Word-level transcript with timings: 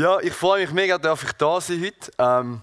Ja, 0.00 0.18
ich 0.18 0.32
freue 0.32 0.62
mich 0.62 0.72
mega, 0.72 0.96
dass 0.96 1.22
ich 1.22 1.32
da 1.32 1.60
sein 1.60 1.82
heute. 1.84 2.10
Ähm, 2.16 2.62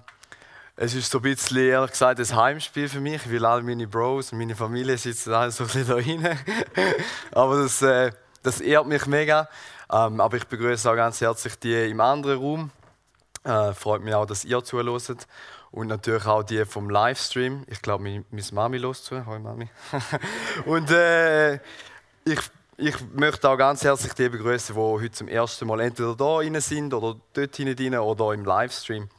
es 0.76 0.96
ist 0.96 1.12
so 1.12 1.20
ein 1.20 1.21
bisschen, 1.21 1.58
ehrlich 1.58 1.92
gesagt, 1.92 2.20
ein 2.20 2.36
Heimspiel 2.36 2.90
für 2.90 3.00
mich, 3.00 3.32
weil 3.32 3.46
alle 3.46 3.62
meine 3.62 3.86
Bros 3.86 4.32
und 4.32 4.40
meine 4.40 4.56
Familie 4.56 4.97
sitzen 4.97 5.33
alle 5.33 5.52
so 5.52 5.65
ein 5.65 5.68
bisschen 5.68 5.88
da 5.88 5.96
rein. 5.97 6.39
aber 7.34 7.62
das, 7.62 7.79
äh, 7.84 8.12
das 8.42 8.60
ehrt 8.60 8.88
mich 8.88 9.05
mega. 9.05 9.47
Ähm, 9.92 10.20
aber 10.20 10.38
ich 10.38 10.47
begrüße 10.47 10.89
auch 10.89 10.96
ganz 10.96 11.21
herzlich 11.21 11.60
die 11.60 11.76
im 11.76 12.02
anderen 12.02 12.39
Raum. 12.39 12.71
Äh, 13.44 13.72
freut 13.74 14.01
mich 14.01 14.15
auch, 14.15 14.26
dass 14.26 14.44
ihr 14.44 14.63
zuhört. 14.63 15.28
Und 15.69 15.88
natürlich 15.90 16.26
auch 16.26 16.41
die 16.41 16.66
vom 16.66 16.90
Livestream. 16.90 17.66
Ich 17.67 17.84
glaube, 17.84 18.04
meine, 18.04 18.26
Mami 18.52 18.80
los 18.80 19.04
zu. 19.04 19.23
Hallo 19.27 19.38
Mami. 19.38 19.70
und 20.66 20.90
äh, 20.90 21.59
ich 22.26 22.40
ich 22.77 22.95
möchte 23.13 23.49
auch 23.49 23.57
ganz 23.57 23.84
herzlich 23.84 24.13
die 24.13 24.30
begrüßen, 24.30 24.75
die 24.75 24.81
heute 24.81 25.12
zum 25.12 25.27
ersten 25.27 25.67
Mal 25.67 25.80
entweder 25.80 26.16
da 26.16 26.38
rein 26.38 26.62
sind 26.62 26.94
oder 26.94 27.20
dort 27.34 27.55
hinein 27.55 27.95
oder 27.95 28.34
im 28.34 28.45
Livestream. 28.45 29.09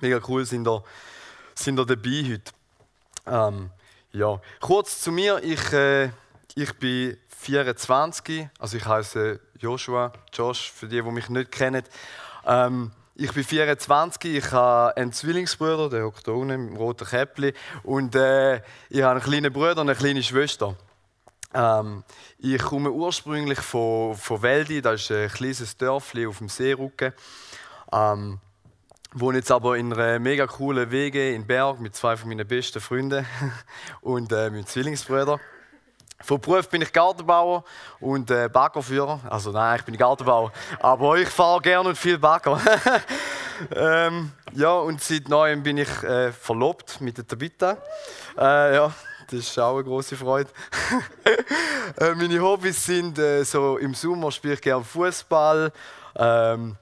Mega 0.00 0.20
cool 0.28 0.44
sind 0.44 0.64
da, 0.64 0.82
sind 1.56 1.76
da 1.76 1.84
dabei 1.84 2.24
heute. 2.30 2.52
Ähm, 3.26 3.70
ja. 4.12 4.40
Kurz 4.60 5.00
zu 5.00 5.10
mir, 5.10 5.42
ich, 5.42 5.72
äh, 5.72 6.10
ich 6.54 6.72
bin 6.74 7.16
24, 7.40 8.48
also 8.60 8.76
ich 8.76 8.86
heiße 8.86 9.40
Joshua, 9.58 10.12
Josh, 10.32 10.70
für 10.70 10.86
die, 10.86 11.02
die 11.02 11.10
mich 11.10 11.28
nicht 11.28 11.50
kennen. 11.50 11.82
Ähm, 12.46 12.92
ich 13.16 13.32
bin 13.32 13.42
24, 13.42 14.36
ich 14.36 14.52
habe 14.52 14.96
einen 14.96 15.12
Zwillingsbruder, 15.12 15.88
der 15.88 16.04
hockt 16.04 16.28
da 16.28 16.32
unten 16.32 16.68
dem 16.68 16.76
roten 16.76 17.08
Käppli, 17.08 17.54
und 17.82 18.14
äh, 18.14 18.56
ich 18.88 19.02
habe 19.02 19.12
einen 19.12 19.20
kleinen 19.20 19.52
Bruder 19.52 19.80
und 19.80 19.88
eine 19.88 19.96
kleine 19.96 20.22
Schwester. 20.22 20.76
Ähm, 21.54 22.02
ich 22.38 22.60
komme 22.60 22.90
ursprünglich 22.90 23.60
von, 23.60 24.16
von 24.16 24.42
Weldi, 24.42 24.82
das 24.82 25.02
ist 25.02 25.12
ein 25.12 25.28
kleines 25.28 25.76
Dörfli 25.76 26.26
auf 26.26 26.38
dem 26.38 26.48
Seerücken. 26.48 27.12
Ähm, 27.92 28.40
wohne 29.12 29.38
jetzt 29.38 29.52
aber 29.52 29.76
in 29.76 29.92
einer 29.92 30.18
mega 30.18 30.46
coolen 30.48 30.90
Wege 30.90 31.32
in 31.32 31.46
Berg 31.46 31.78
mit 31.78 31.94
zwei 31.94 32.16
von 32.16 32.28
meinen 32.28 32.46
besten 32.46 32.80
Freunden 32.80 33.24
und 34.00 34.32
äh, 34.32 34.50
meinem 34.50 34.66
Zwillingsbruder. 34.66 35.38
Von 36.20 36.40
Beruf 36.40 36.68
bin 36.68 36.82
ich 36.82 36.92
Gartenbauer 36.92 37.64
und 38.00 38.30
äh, 38.30 38.48
Baggerführer. 38.48 39.20
Also 39.28 39.52
nein, 39.52 39.78
ich 39.78 39.84
bin 39.84 39.96
Gartenbauer, 39.96 40.52
aber 40.80 41.16
ich 41.18 41.28
fahre 41.28 41.60
gerne 41.60 41.90
und 41.90 41.98
viel 41.98 42.18
Bagger. 42.18 42.58
ähm, 43.76 44.32
ja, 44.52 44.72
und 44.74 45.00
seit 45.02 45.28
neuem 45.28 45.62
bin 45.62 45.78
ich 45.78 46.02
äh, 46.02 46.32
verlobt 46.32 47.00
mit 47.00 47.18
der 47.18 47.26
Tabitha. 47.26 47.76
Äh, 48.38 48.74
ja, 48.74 48.92
das 49.26 49.40
ist 49.40 49.58
auch 49.58 49.74
eine 49.74 49.84
große 49.84 50.16
Freude. 50.16 50.50
äh, 51.98 52.14
meine 52.14 52.40
Hobbys 52.40 52.84
sind 52.84 53.18
äh, 53.18 53.44
so 53.44 53.78
im 53.78 53.94
Sommer 53.94 54.30
spiele 54.30 54.54
ich 54.54 54.60
gerne 54.60 54.84
Fußball, 54.84 55.72
ähm, 56.16 56.76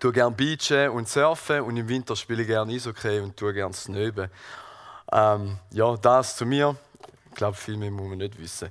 tue 0.00 0.12
gerne 0.12 0.34
Beachen 0.34 0.90
und 0.90 1.08
Surfen 1.08 1.60
und 1.62 1.76
im 1.76 1.88
Winter 1.88 2.16
spiele 2.16 2.42
ich 2.42 2.48
gerne 2.48 2.72
Eishockey 2.72 3.20
und 3.20 3.36
tue 3.36 3.52
gerne 3.52 3.74
Snöben. 3.74 4.30
Ähm, 5.12 5.58
ja, 5.70 5.96
das 5.96 6.36
zu 6.36 6.46
mir. 6.46 6.76
Ich 7.28 7.34
glaube, 7.34 7.56
viel 7.56 7.76
mehr 7.76 7.90
muss 7.90 8.08
man 8.08 8.18
nicht 8.18 8.38
wissen. 8.38 8.70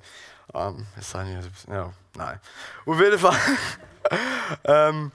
Ähm, 0.53 0.85
ich, 0.99 1.13
ja, 1.67 1.91
nein. 2.15 2.39
Auf 2.85 2.99
jeden 2.99 3.19
Fall. 3.19 3.37
ähm, 4.63 5.11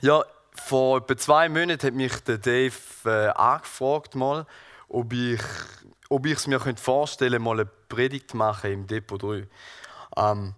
ja, 0.00 0.22
vor 0.54 0.98
etwa 0.98 1.16
zwei 1.16 1.48
Monaten 1.48 1.86
hat 1.86 1.94
mich 1.94 2.16
der 2.24 2.38
Dave 2.38 2.74
äh, 3.04 3.28
angefragt, 3.28 4.14
mal, 4.14 4.46
ob 4.88 5.12
ich 5.12 5.40
ob 6.08 6.26
ich 6.26 6.34
es 6.34 6.46
mir 6.46 6.60
vorstellen 6.60 7.32
könnte, 7.32 7.44
mal 7.44 7.60
eine 7.60 7.66
Predigt 7.66 8.30
zu 8.30 8.36
machen 8.36 8.70
im 8.70 8.86
Depot 8.86 9.20
3. 9.20 9.48
Ähm, 10.16 10.54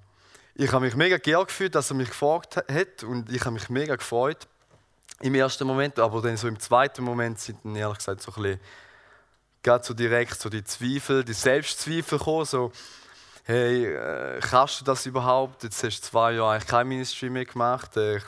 ich 0.54 0.72
habe 0.72 0.84
mich 0.84 0.96
mega 0.96 1.18
geehrt 1.18 1.48
gefühlt, 1.48 1.74
dass 1.74 1.90
er 1.90 1.96
mich 1.96 2.08
gefragt 2.08 2.56
hat 2.56 3.04
und 3.04 3.30
ich 3.30 3.40
habe 3.42 3.52
mich 3.52 3.68
mega 3.68 3.96
gefreut 3.96 4.48
im 5.20 5.34
ersten 5.34 5.66
Moment, 5.66 5.98
aber 5.98 6.20
dann 6.20 6.36
so 6.36 6.48
im 6.48 6.58
zweiten 6.58 7.04
Moment 7.04 7.38
sind 7.38 7.58
dann 7.64 7.76
ehrlich 7.76 7.98
gesagt 7.98 8.22
so 8.22 8.32
ein 8.32 8.42
bisschen, 8.42 8.60
gerade 9.62 9.84
so 9.84 9.94
direkt 9.94 10.40
so 10.40 10.48
die 10.48 10.64
Zweifel, 10.64 11.24
die 11.24 11.32
Selbstzweifel 11.32 12.18
gekommen, 12.18 12.44
so 12.44 12.72
hey, 13.44 13.86
äh, 13.86 14.40
kannst 14.40 14.80
du 14.80 14.84
das 14.84 15.06
überhaupt? 15.06 15.62
Jetzt 15.62 15.82
hast 15.82 16.00
du 16.00 16.08
zwei 16.08 16.32
Jahre 16.32 16.52
eigentlich 16.54 16.68
kein 16.68 16.88
Ministry 16.88 17.30
mehr 17.30 17.44
gemacht, 17.44 17.96
äh, 17.96 18.20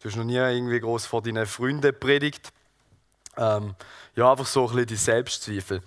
du 0.00 0.08
hast 0.08 0.16
noch 0.16 0.24
nie 0.24 0.36
irgendwie 0.36 0.80
groß 0.80 1.06
vor 1.06 1.22
deinen 1.22 1.46
Freunden 1.46 1.98
predigt. 1.98 2.52
Ähm, 3.38 3.74
ja, 4.16 4.30
einfach 4.30 4.46
so 4.46 4.62
ein 4.62 4.66
bisschen 4.68 4.86
die 4.86 4.96
Selbstzweifel. 4.96 5.80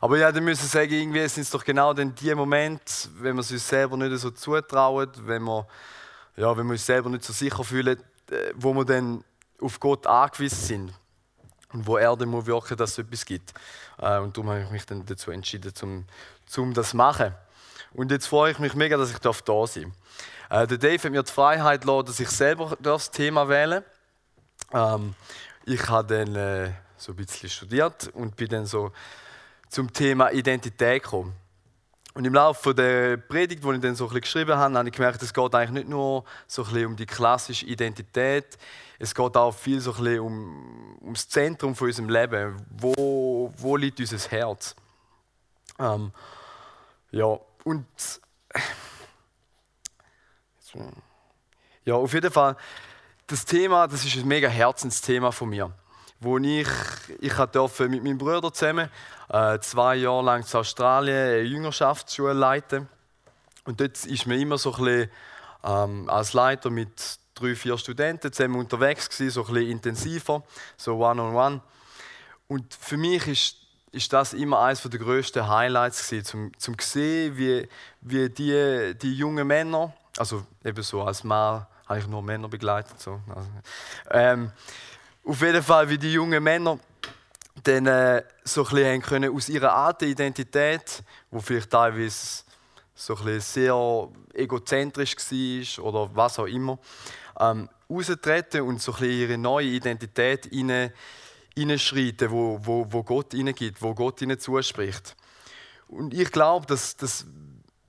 Aber 0.00 0.18
ja, 0.18 0.32
dann 0.32 0.44
müssen 0.44 0.66
sagen, 0.66 0.92
irgendwie 0.92 1.26
sind 1.28 1.44
es 1.44 1.50
doch 1.50 1.64
genau 1.64 1.94
dann 1.94 2.14
die 2.14 2.34
Momente, 2.34 2.92
wenn 3.18 3.36
wir 3.36 3.40
es 3.40 3.52
uns 3.52 3.66
selber 3.66 3.96
nicht 3.96 4.18
so 4.18 4.30
zutrauen, 4.32 5.08
wenn 5.20 5.44
wir, 5.44 5.66
ja, 6.36 6.56
wenn 6.56 6.66
wir 6.66 6.72
uns 6.72 6.84
selber 6.84 7.08
nicht 7.08 7.24
so 7.24 7.32
sicher 7.32 7.62
fühlen, 7.62 7.98
äh, 8.30 8.52
wo 8.56 8.74
wir 8.74 8.84
dann 8.84 9.22
auf 9.60 9.78
Gott 9.78 10.06
angewiesen 10.06 10.58
sind. 10.58 10.92
Und 11.72 11.86
wo 11.86 11.96
er 11.96 12.16
dann 12.16 12.28
muss 12.28 12.46
wirken, 12.46 12.76
dass 12.76 12.92
es 12.92 12.98
etwas 12.98 13.24
gibt. 13.24 13.54
Äh, 13.98 14.18
und 14.18 14.36
darum 14.36 14.50
habe 14.50 14.62
ich 14.62 14.70
mich 14.70 14.86
dann 14.86 15.06
dazu 15.06 15.30
entschieden, 15.30 15.72
um, 15.82 16.06
um 16.56 16.74
das 16.74 16.90
zu 16.90 16.96
machen. 16.96 17.34
Und 17.92 18.10
jetzt 18.10 18.26
freue 18.26 18.50
ich 18.50 18.58
mich 18.58 18.74
mega, 18.74 18.96
dass 18.96 19.10
ich 19.10 19.18
da 19.18 19.32
sein 19.32 19.44
darf. 19.44 19.76
Äh, 20.48 20.66
der 20.66 20.78
Dave 20.78 21.02
hat 21.02 21.12
mir 21.12 21.22
die 21.22 21.32
Freiheit 21.32 21.82
gelassen, 21.82 22.06
dass 22.06 22.20
ich 22.20 22.30
selber 22.30 22.76
das 22.80 23.10
Thema 23.10 23.48
wähle. 23.48 23.84
Ähm, 24.72 25.14
ich 25.64 25.88
habe 25.88 26.14
dann 26.14 26.36
äh, 26.36 26.72
so 26.96 27.12
ein 27.12 27.16
bisschen 27.16 27.48
studiert 27.48 28.08
und 28.14 28.36
bin 28.36 28.48
dann 28.48 28.66
so 28.66 28.92
zum 29.68 29.92
Thema 29.92 30.30
Identität 30.30 31.02
gekommen. 31.02 31.34
Und 32.14 32.24
im 32.24 32.32
Laufe 32.32 32.74
der 32.74 33.18
Predigt, 33.18 33.62
die 33.62 33.70
ich 33.72 33.80
dann 33.80 33.94
so 33.94 34.04
ein 34.04 34.08
bisschen 34.08 34.20
geschrieben 34.22 34.56
habe, 34.56 34.78
habe 34.78 34.88
ich 34.88 34.94
gemerkt, 34.94 35.22
es 35.22 35.34
geht 35.34 35.54
eigentlich 35.54 35.70
nicht 35.70 35.88
nur 35.88 36.24
so 36.46 36.62
ein 36.62 36.68
bisschen 36.68 36.86
um 36.86 36.96
die 36.96 37.04
klassische 37.04 37.66
Identität, 37.66 38.56
es 38.98 39.14
geht 39.14 39.36
auch 39.36 39.52
viel 39.52 39.80
so 39.80 39.92
ein 39.92 40.02
bisschen 40.02 40.20
um, 40.20 40.96
um 41.00 41.12
das 41.12 41.28
Zentrum 41.28 41.74
von 41.74 41.88
unserem 41.88 42.08
Leben. 42.08 42.56
Wo, 42.70 43.52
wo 43.58 43.76
liegt 43.76 44.00
unser 44.00 44.18
Herz? 44.30 44.74
Ähm, 45.78 46.10
ja, 47.10 47.38
und 47.64 47.86
ja, 51.84 51.94
auf 51.94 52.12
jeden 52.14 52.32
Fall, 52.32 52.56
das 53.26 53.44
Thema, 53.44 53.86
das 53.86 54.04
ist 54.06 54.16
ein 54.16 54.26
mega 54.26 54.48
Herzensthema 54.48 55.32
von 55.32 55.50
mir 55.50 55.70
wo 56.20 56.38
ich, 56.38 56.68
ich 57.20 57.34
durfte 57.34 57.88
mit 57.88 58.02
meinem 58.02 58.18
Bruder 58.18 58.52
zusammen 58.52 58.88
äh, 59.28 59.58
zwei 59.60 59.96
Jahre 59.96 60.24
lang 60.24 60.46
in 60.46 60.58
Australien 60.58 61.16
eine 61.16 61.40
Jüngerschaftsschule 61.42 62.32
leiten. 62.32 62.88
Und 63.64 63.80
dort 63.80 64.04
ist 64.04 64.26
man 64.26 64.38
immer 64.38 64.58
so 64.58 64.74
ein 64.74 64.84
bisschen, 64.84 65.10
ähm, 65.64 66.08
als 66.08 66.32
Leiter 66.32 66.70
mit 66.70 67.18
drei, 67.34 67.54
vier 67.54 67.76
Studenten 67.76 68.32
zusammen 68.32 68.56
unterwegs 68.56 69.08
gewesen, 69.10 69.30
so 69.30 69.46
ein 69.46 69.52
bisschen 69.52 69.70
intensiver, 69.70 70.42
so 70.76 70.96
one-on-one. 70.96 71.56
-on 71.56 71.58
-one. 71.58 71.60
Und 72.48 72.74
für 72.74 72.96
mich 72.96 73.26
ist, 73.26 73.56
ist 73.92 74.12
das 74.12 74.32
immer 74.32 74.60
eines 74.60 74.82
der 74.82 75.00
grössten 75.00 75.48
Highlights 75.48 76.08
gewesen, 76.08 76.24
zum, 76.24 76.58
zum 76.58 76.76
sehen, 76.78 77.36
wie, 77.36 77.68
wie 78.02 78.28
die, 78.28 78.94
die 78.96 79.14
jungen 79.14 79.46
Männer, 79.46 79.92
also 80.16 80.46
eben 80.64 80.82
so 80.82 81.02
als 81.02 81.24
Mann 81.24 81.66
habe 81.86 81.98
ich 81.98 82.06
nur 82.06 82.22
Männer 82.22 82.48
begleitet, 82.48 83.00
so, 83.00 83.20
also, 83.28 83.48
ähm, 84.10 84.52
auf 85.26 85.42
jeden 85.42 85.62
Fall, 85.62 85.88
wie 85.88 85.98
die 85.98 86.12
jungen 86.12 86.42
Männer 86.42 86.78
dann 87.64 87.86
äh, 87.86 88.22
so 88.44 88.64
ein 88.64 88.70
bisschen 88.70 89.02
können 89.02 89.34
aus 89.34 89.48
ihrer 89.48 89.74
alten 89.74 90.04
Identität, 90.04 91.02
wo 91.30 91.40
vielleicht 91.40 91.70
teilweise 91.70 92.44
so 92.94 93.16
ein 93.16 93.40
sehr 93.40 94.08
egozentrisch 94.34 95.16
war 95.16 95.84
oder 95.84 96.10
was 96.14 96.38
auch 96.38 96.46
immer, 96.46 96.78
ähm, 97.40 97.68
raustreten 97.90 98.62
und 98.62 98.80
so 98.80 98.94
ein 98.94 99.04
ihre 99.04 99.36
neue 99.36 99.66
Identität 99.66 100.46
hineinschreiten, 100.46 102.30
wo, 102.30 102.60
wo, 102.62 102.86
wo 102.88 103.02
Gott 103.02 103.34
ihnen 103.34 103.54
gibt, 103.54 103.82
wo 103.82 103.94
Gott 103.94 104.22
ihnen 104.22 104.38
zuspricht. 104.38 105.16
Und 105.88 106.14
ich 106.14 106.30
glaube, 106.30 106.66
dass, 106.66 106.96
dass 106.96 107.26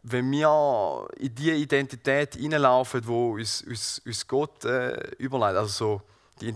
wenn 0.01 0.31
wir 0.31 1.07
in 1.17 1.35
diese 1.35 1.53
Identität 1.55 2.35
hineinlaufen, 2.35 3.05
wo 3.05 3.33
uns, 3.33 3.61
uns, 3.61 4.01
uns 4.05 4.27
Gott 4.27 4.65
äh, 4.65 5.11
überleitet, 5.17 5.59
also 5.59 5.71
so 5.71 6.01
die 6.41 6.53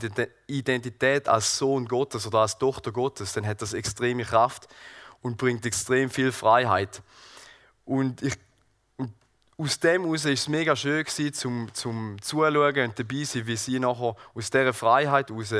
Identität 0.47 1.27
als 1.27 1.57
Sohn 1.57 1.85
Gottes 1.87 2.27
oder 2.27 2.39
als 2.39 2.57
Tochter 2.57 2.91
Gottes, 2.91 3.33
dann 3.33 3.45
hat 3.45 3.61
das 3.61 3.73
extreme 3.73 4.23
Kraft 4.23 4.67
und 5.21 5.37
bringt 5.37 5.65
extrem 5.65 6.09
viel 6.09 6.31
Freiheit. 6.31 7.01
Und, 7.85 8.21
ich, 8.21 8.35
und 8.97 9.13
aus 9.57 9.79
dem 9.79 10.03
heraus 10.03 10.25
war 10.25 10.31
es 10.31 10.47
mega 10.47 10.75
schön, 10.75 11.03
gewesen, 11.03 11.33
zum, 11.33 11.73
zum 11.73 12.21
Zuschauen 12.21 12.79
und 12.79 12.99
dabei 12.99 13.23
sein, 13.23 13.47
wie 13.47 13.55
sie 13.55 13.79
nachher 13.79 14.15
aus 14.33 14.49
dieser 14.49 14.73
Freiheit 14.73 15.29
heraus 15.29 15.53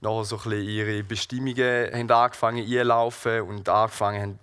nachher 0.00 0.24
so 0.24 0.40
ein 0.44 0.52
ihre 0.52 1.02
Bestimmungen 1.02 1.92
haben 1.92 2.10
angefangen 2.10 2.64
einlaufen 2.64 3.42
und 3.42 3.68
angefangen 3.68 4.22
haben, 4.22 4.38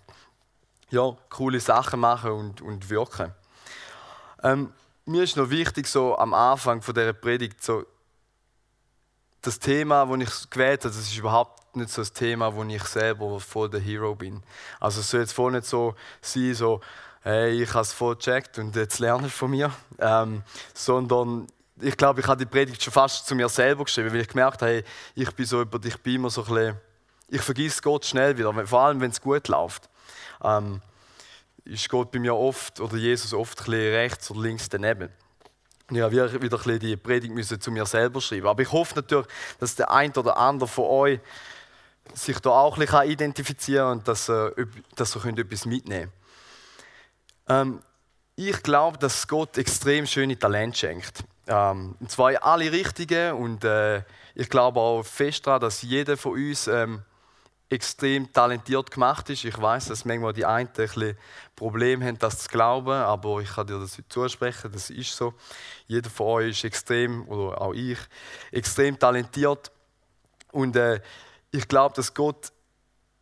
ja, 0.89 1.15
coole 1.29 1.59
Sachen 1.59 2.01
machen 2.01 2.31
und, 2.31 2.61
und 2.61 2.89
wirken. 2.89 3.33
Ähm, 4.43 4.73
mir 5.05 5.23
ist 5.23 5.37
noch 5.37 5.49
wichtig, 5.49 5.87
so 5.87 6.17
am 6.17 6.33
Anfang 6.33 6.81
von 6.81 6.93
dieser 6.93 7.13
Predigt, 7.13 7.63
so, 7.63 7.85
das 9.41 9.59
Thema, 9.59 10.05
das 10.05 10.43
ich 10.43 10.49
gewählt 10.49 10.83
habe, 10.83 10.93
das 10.93 11.01
ist 11.01 11.17
überhaupt 11.17 11.75
nicht 11.75 11.89
so 11.89 12.01
das 12.01 12.13
Thema, 12.13 12.55
wo 12.55 12.63
ich 12.63 12.83
selber 12.83 13.39
voll 13.39 13.69
der 13.69 13.79
Hero 13.79 14.15
bin. 14.15 14.43
Also 14.79 15.01
es 15.01 15.09
soll 15.09 15.21
jetzt 15.21 15.33
voll 15.33 15.51
nicht 15.51 15.65
so 15.65 15.95
sein, 16.21 16.53
so, 16.53 16.81
hey, 17.23 17.61
ich 17.61 17.69
habe 17.69 17.81
es 17.81 17.93
voll 17.93 18.15
gecheckt 18.15 18.59
und 18.59 18.75
jetzt 18.75 18.99
lerne 18.99 19.27
ich 19.27 19.33
von 19.33 19.51
mir. 19.51 19.71
Ähm, 19.99 20.43
sondern 20.73 21.47
ich 21.79 21.97
glaube, 21.97 22.21
ich 22.21 22.27
habe 22.27 22.37
die 22.37 22.49
Predigt 22.49 22.83
schon 22.83 22.93
fast 22.93 23.25
zu 23.25 23.35
mir 23.35 23.49
selber 23.49 23.83
geschrieben, 23.85 24.13
weil 24.13 24.21
ich 24.21 24.27
gemerkt 24.27 24.61
habe, 24.61 24.71
hey, 24.71 24.83
ich 25.15 25.31
bin 25.31 25.45
so 25.45 25.61
über 25.61 25.79
dich, 25.79 25.97
bin 25.97 26.15
immer 26.15 26.29
so 26.29 26.43
ein 26.43 26.53
bisschen, 26.53 26.77
ich 27.29 27.41
vergesse 27.41 27.81
Gott 27.81 28.05
schnell 28.05 28.37
wieder, 28.37 28.53
vor 28.67 28.81
allem 28.81 29.01
wenn 29.01 29.11
es 29.11 29.21
gut 29.21 29.47
läuft. 29.47 29.89
Ähm, 30.43 30.81
ist 31.63 31.89
Gott 31.89 32.11
bei 32.11 32.19
mir 32.19 32.35
oft 32.35 32.79
oder 32.79 32.97
Jesus 32.97 33.33
oft 33.33 33.59
ein 33.59 33.65
bisschen 33.65 33.93
rechts 33.93 34.31
oder 34.31 34.41
links 34.41 34.69
daneben. 34.69 35.09
Ja, 35.91 36.09
wir 36.09 36.41
wieder 36.41 36.57
ein 36.57 36.63
bisschen 36.63 36.79
die 36.79 36.95
Predigt 36.95 37.33
müssen 37.33 37.59
zu 37.59 37.69
mir 37.69 37.85
selber 37.85 38.21
schreiben. 38.21 38.47
Aber 38.47 38.61
ich 38.61 38.71
hoffe 38.71 38.95
natürlich, 38.95 39.27
dass 39.59 39.75
der 39.75 39.91
ein 39.91 40.11
oder 40.15 40.37
andere 40.37 40.67
von 40.67 40.85
euch 40.85 41.19
sich 42.13 42.39
da 42.39 42.49
auch 42.49 42.77
ein 42.77 42.85
bisschen 42.85 43.09
identifizieren 43.09 43.85
kann 43.85 43.97
und 43.99 44.07
dass, 44.07 44.29
äh, 44.29 44.51
dass 44.95 45.15
ihr 45.15 45.37
etwas 45.37 45.65
mitnehmen 45.65 46.11
könnt. 47.47 47.61
Ähm, 47.67 47.81
ich 48.35 48.63
glaube, 48.63 48.97
dass 48.97 49.27
Gott 49.27 49.57
extrem 49.57 50.07
schöne 50.07 50.39
Talente 50.39 50.77
schenkt. 50.77 51.23
Ähm, 51.47 51.95
und 51.99 52.09
zwar 52.09 52.43
alle 52.43 52.71
richtigen 52.71 53.33
und 53.33 53.63
äh, 53.63 54.03
ich 54.35 54.49
glaube 54.49 54.79
auch 54.79 55.03
fest 55.03 55.45
daran, 55.45 55.61
dass 55.61 55.81
jeder 55.81 56.15
von 56.15 56.33
uns 56.33 56.67
ähm, 56.67 57.03
extrem 57.71 58.31
talentiert 58.33 58.91
gemacht 58.91 59.29
ist. 59.29 59.45
Ich 59.45 59.59
weiß, 59.59 59.87
dass 59.87 60.03
manchmal 60.03 60.33
die 60.33 60.45
einen 60.45 60.67
ein 60.67 60.73
bisschen 60.73 61.17
Probleme 61.55 62.05
haben, 62.05 62.19
das 62.19 62.39
zu 62.39 62.49
glauben, 62.49 62.91
aber 62.91 63.39
ich 63.39 63.53
kann 63.53 63.65
dir 63.65 63.79
das 63.79 63.97
zusprechen, 64.09 64.71
das 64.73 64.89
ist 64.89 65.15
so. 65.15 65.33
Jeder 65.87 66.09
von 66.09 66.27
euch 66.27 66.49
ist 66.49 66.63
extrem, 66.65 67.27
oder 67.29 67.61
auch 67.61 67.73
ich, 67.73 67.97
extrem 68.51 68.99
talentiert. 68.99 69.71
Und 70.51 70.75
äh, 70.75 70.99
ich 71.51 71.67
glaube, 71.67 71.95
dass 71.95 72.13
Gott 72.13 72.51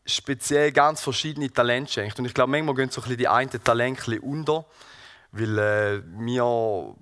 speziell 0.03 0.71
ganz 0.71 1.01
verschiedene 1.01 1.51
Talente 1.51 1.91
schenkt. 1.91 2.17
Und 2.17 2.25
ich 2.25 2.33
glaube, 2.33 2.49
manchmal 2.49 2.73
gehen 2.73 2.89
so 2.89 3.01
ein 3.01 3.03
bisschen 3.03 3.17
die 3.17 3.27
einen 3.27 3.63
Talente 3.63 4.19
unter, 4.19 4.65
weil 5.31 5.59
äh, 5.59 6.01
wir 6.03 6.95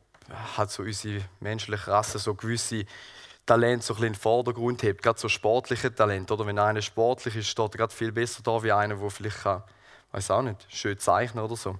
hat 0.57 0.69
so 0.69 0.83
unsere 0.83 1.23
menschliche 1.39 1.87
Rasse 1.87 2.19
so 2.19 2.35
gewisse 2.35 2.83
Talent 3.47 3.83
so 3.83 3.93
ein 3.93 3.95
bisschen 3.95 4.07
in 4.07 4.13
den 4.13 4.19
Vordergrund 4.19 4.83
hebt, 4.83 5.01
gerade 5.01 5.19
so 5.19 5.27
sportliche 5.27 5.93
Talent. 5.93 6.31
Oder 6.31 6.45
wenn 6.45 6.59
einer 6.59 6.83
sportlich 6.83 7.35
ist, 7.35 7.47
steht 7.47 7.73
er 7.73 7.77
gerade 7.77 7.93
viel 7.93 8.11
besser 8.11 8.43
da 8.43 8.61
wie 8.61 8.71
einer, 8.71 8.95
der 8.95 9.09
vielleicht 9.09 9.41
kann, 9.41 9.63
weiß 10.11 10.29
auch 10.29 10.43
nicht, 10.43 10.67
schön 10.69 10.99
zeichnen 10.99 11.43
oder 11.43 11.55
so. 11.55 11.79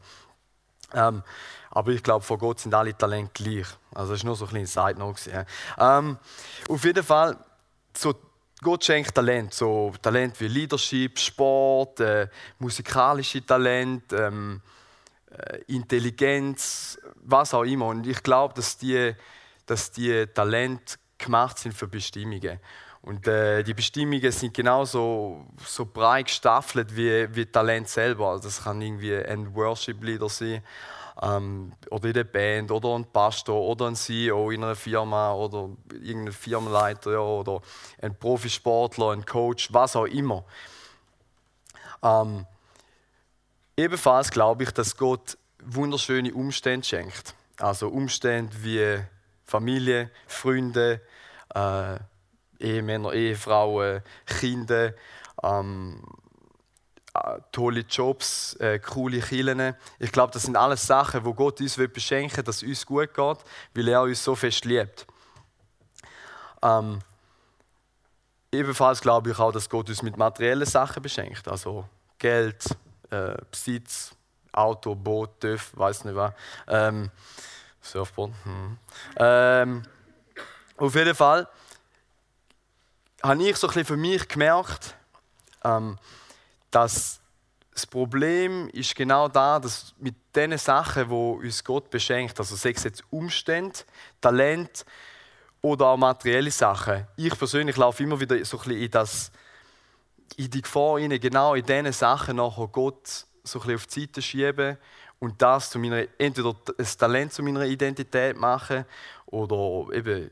Ähm, 0.93 1.21
aber 1.69 1.91
ich 1.91 2.01
glaube, 2.01 2.23
vor 2.23 2.37
Gott 2.39 2.61
sind 2.61 2.73
alle 2.73 2.97
Talente 2.97 3.43
gleich. 3.43 3.67
Also 3.93 4.13
das 4.13 4.21
ist 4.21 4.23
nur 4.23 4.35
so 4.35 4.45
ein 4.45 4.49
kleines 4.49 4.73
Side 4.73 4.95
Note. 4.97 5.45
Ähm, 5.77 6.17
auf 6.69 6.83
jeden 6.83 7.03
Fall, 7.03 7.37
so, 7.95 8.15
Gott 8.61 8.85
schenkt 8.85 9.13
Talent, 9.13 9.53
so 9.53 9.93
Talent 10.01 10.39
wie 10.39 10.47
Leadership, 10.47 11.19
Sport, 11.19 11.99
äh, 11.99 12.27
musikalische 12.57 13.45
Talent, 13.45 14.13
ähm, 14.13 14.61
äh, 15.29 15.59
Intelligenz, 15.67 16.97
was 17.15 17.53
auch 17.53 17.63
immer. 17.63 17.87
Und 17.87 18.07
ich 18.07 18.23
glaube, 18.23 18.53
dass 18.55 18.77
die, 18.77 19.13
dass 19.65 19.91
die 19.91 20.25
Talente 20.33 20.95
gemacht 21.17 21.57
sind 21.57 21.73
für 21.73 21.87
Bestimmungen. 21.87 22.59
Und 23.01 23.27
äh, 23.27 23.63
die 23.63 23.73
Bestimmungen 23.73 24.31
sind 24.31 24.53
genauso 24.53 25.45
so 25.65 25.85
breit 25.85 26.25
gestaffelt 26.27 26.95
wie, 26.95 27.33
wie 27.33 27.45
Talent 27.45 27.87
selber. 27.87 28.31
Also 28.31 28.45
das 28.45 28.63
kann 28.63 28.81
irgendwie 28.81 29.15
ein 29.15 29.55
Worship-Leader 29.55 30.29
sein, 30.29 30.61
ähm, 31.21 31.73
oder 31.89 32.07
in 32.07 32.13
der 32.13 32.23
Band, 32.25 32.71
oder 32.71 32.95
ein 32.95 33.05
Pastor, 33.05 33.61
oder 33.61 33.87
ein 33.87 33.95
CEO 33.95 34.51
in 34.51 34.63
einer 34.63 34.75
Firma, 34.75 35.33
oder 35.33 35.69
irgendein 35.93 36.33
Firmenleiter, 36.33 37.13
ja, 37.13 37.19
oder 37.19 37.61
ein 38.01 38.13
Profisportler, 38.15 39.11
ein 39.11 39.25
Coach, 39.25 39.71
was 39.71 39.95
auch 39.95 40.05
immer. 40.05 40.43
Ähm, 42.03 42.45
ebenfalls 43.75 44.29
glaube 44.29 44.63
ich, 44.63 44.71
dass 44.71 44.97
Gott 44.97 45.37
wunderschöne 45.63 46.33
Umstände 46.33 46.85
schenkt. 46.85 47.33
Also 47.59 47.87
Umstände 47.89 48.53
wie 48.63 48.99
Familie, 49.47 50.11
Freunde, 50.27 51.01
äh, 51.55 51.97
Ehemänner, 52.59 53.13
Ehefrauen, 53.13 54.03
Kinder, 54.25 54.93
ähm, 55.41 56.03
äh, 57.13 57.39
tolle 57.51 57.81
Jobs, 57.81 58.55
äh, 58.55 58.79
coole 58.79 59.21
Kirchen. 59.21 59.73
Ich 59.99 60.11
glaube, 60.11 60.33
das 60.33 60.43
sind 60.43 60.57
alles 60.57 60.85
Sachen, 60.85 61.23
wo 61.23 61.33
Gott 61.33 61.61
uns 61.61 61.77
beschenken 61.77 62.37
will, 62.37 62.43
dass 62.43 62.57
es 62.57 62.63
uns 62.63 62.85
gut 62.85 63.13
geht, 63.13 63.37
weil 63.73 63.87
er 63.87 64.01
uns 64.01 64.23
so 64.23 64.35
fest 64.35 64.65
liebt. 64.65 65.07
Ähm, 66.61 66.99
ebenfalls 68.51 68.99
glaube 68.99 69.31
ich 69.31 69.39
auch, 69.39 69.51
dass 69.51 69.69
Gott 69.69 69.89
uns 69.89 70.01
mit 70.01 70.17
materiellen 70.17 70.65
Sachen 70.65 71.01
beschenkt, 71.01 71.47
also 71.47 71.87
Geld, 72.17 72.65
äh, 73.11 73.35
Besitz, 73.49 74.11
Auto, 74.51 74.95
Boot, 74.95 75.39
TÜV, 75.39 75.71
weiß 75.77 76.05
nicht 76.05 76.15
was. 76.15 76.33
Ähm, 76.67 77.11
Surfboard. 77.87 78.31
Hm. 78.43 78.77
Ähm, 79.17 79.83
auf 80.77 80.95
jeden 80.95 81.15
Fall 81.15 81.47
habe 83.23 83.43
ich 83.43 83.57
so 83.57 83.67
ein 83.67 83.85
für 83.85 83.97
mich 83.97 84.27
gemerkt, 84.27 84.95
ähm, 85.63 85.97
dass 86.71 87.19
das 87.73 87.85
Problem 87.85 88.69
ist 88.69 88.95
genau 88.95 89.27
da, 89.27 89.59
dass 89.59 89.93
mit 89.99 90.15
den 90.35 90.57
Sachen, 90.57 91.09
wo 91.09 91.33
uns 91.33 91.63
Gott 91.63 91.89
beschenkt, 91.89 92.39
also 92.39 92.55
sei 92.55 92.71
es 92.71 92.83
jetzt 92.83 93.03
Umstände, 93.11 93.79
Talent 94.19 94.85
oder 95.61 95.87
auch 95.87 95.97
materielle 95.97 96.51
Sachen, 96.51 97.07
ich 97.15 97.37
persönlich 97.37 97.77
laufe 97.77 98.03
immer 98.03 98.19
wieder 98.19 98.43
so 98.45 98.59
ein 98.61 98.71
in, 98.71 98.89
das, 98.89 99.31
in 100.37 100.49
die 100.49 100.61
Gefahr 100.61 100.95
rein, 100.95 101.19
genau 101.19 101.53
in 101.53 101.65
diesen 101.65 101.93
Sachen 101.93 102.37
nachher 102.37 102.67
Gott 102.67 103.25
so 103.43 103.61
ein 103.61 103.75
auf 103.75 103.85
die 103.85 104.01
Seite 104.01 104.21
schieben 104.21 104.77
und 105.19 105.41
das 105.41 105.69
zu 105.69 105.79
meiner, 105.79 106.05
entweder 106.17 106.55
das 106.77 106.95
Talent 106.95 107.33
zu 107.33 107.43
meiner 107.43 107.65
Identität 107.65 108.37
machen 108.37 108.85
oder 109.25 109.93
eben 109.93 110.29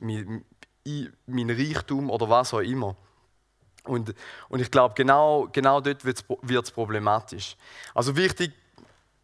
mein, 0.00 0.44
mein 1.26 1.50
Reichtum 1.50 2.10
oder 2.10 2.28
was 2.28 2.54
auch 2.54 2.60
immer. 2.60 2.96
Und, 3.84 4.14
und 4.48 4.60
ich 4.60 4.70
glaube, 4.70 4.94
genau, 4.94 5.48
genau 5.52 5.80
dort 5.80 6.04
wird 6.04 6.64
es 6.64 6.70
problematisch. 6.70 7.56
Also 7.94 8.14
wichtig, 8.16 8.52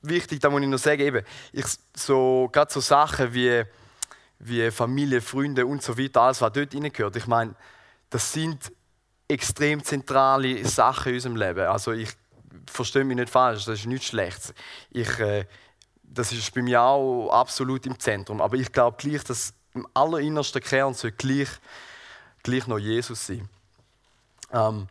wichtig, 0.02 0.40
da 0.40 0.50
muss 0.50 0.62
ich 0.62 0.68
noch 0.68 0.78
sagen, 0.78 1.02
eben, 1.02 1.24
ich, 1.52 1.66
so, 1.94 2.48
gerade 2.50 2.72
so 2.72 2.80
Sachen 2.80 3.32
wie, 3.34 3.62
wie 4.38 4.70
Familie, 4.70 5.20
Freunde 5.20 5.66
und 5.66 5.82
so 5.82 5.96
weiter, 5.98 6.22
alles, 6.22 6.40
was 6.40 6.52
dort 6.52 6.72
hineingehört, 6.72 7.16
ich 7.16 7.26
meine, 7.26 7.54
das 8.10 8.32
sind 8.32 8.72
extrem 9.28 9.82
zentrale 9.82 10.64
Sachen 10.66 11.10
in 11.10 11.14
unserem 11.16 11.36
Leben. 11.36 11.66
Also 11.66 11.92
ich 11.92 12.10
verstehe 12.70 13.04
mich 13.04 13.16
nicht 13.16 13.30
falsch, 13.30 13.64
das 13.64 13.80
ist 13.80 13.86
nichts 13.86 14.06
Schlechtes. 14.06 14.54
Ich, 14.90 15.18
äh, 15.18 15.46
das 16.02 16.32
ist 16.32 16.54
bei 16.54 16.62
mir 16.62 16.82
auch 16.82 17.30
absolut 17.30 17.86
im 17.86 17.98
Zentrum. 17.98 18.40
Aber 18.40 18.56
ich 18.56 18.72
glaube 18.72 18.96
gleich, 18.98 19.24
dass 19.24 19.54
im 19.74 19.86
allerinnersten 19.94 20.62
Kern 20.62 20.94
soll 20.94 21.12
gleich, 21.12 21.48
gleich 22.42 22.66
noch 22.66 22.78
Jesus 22.78 23.26
sein. 23.26 23.48
Ähm, 24.52 24.88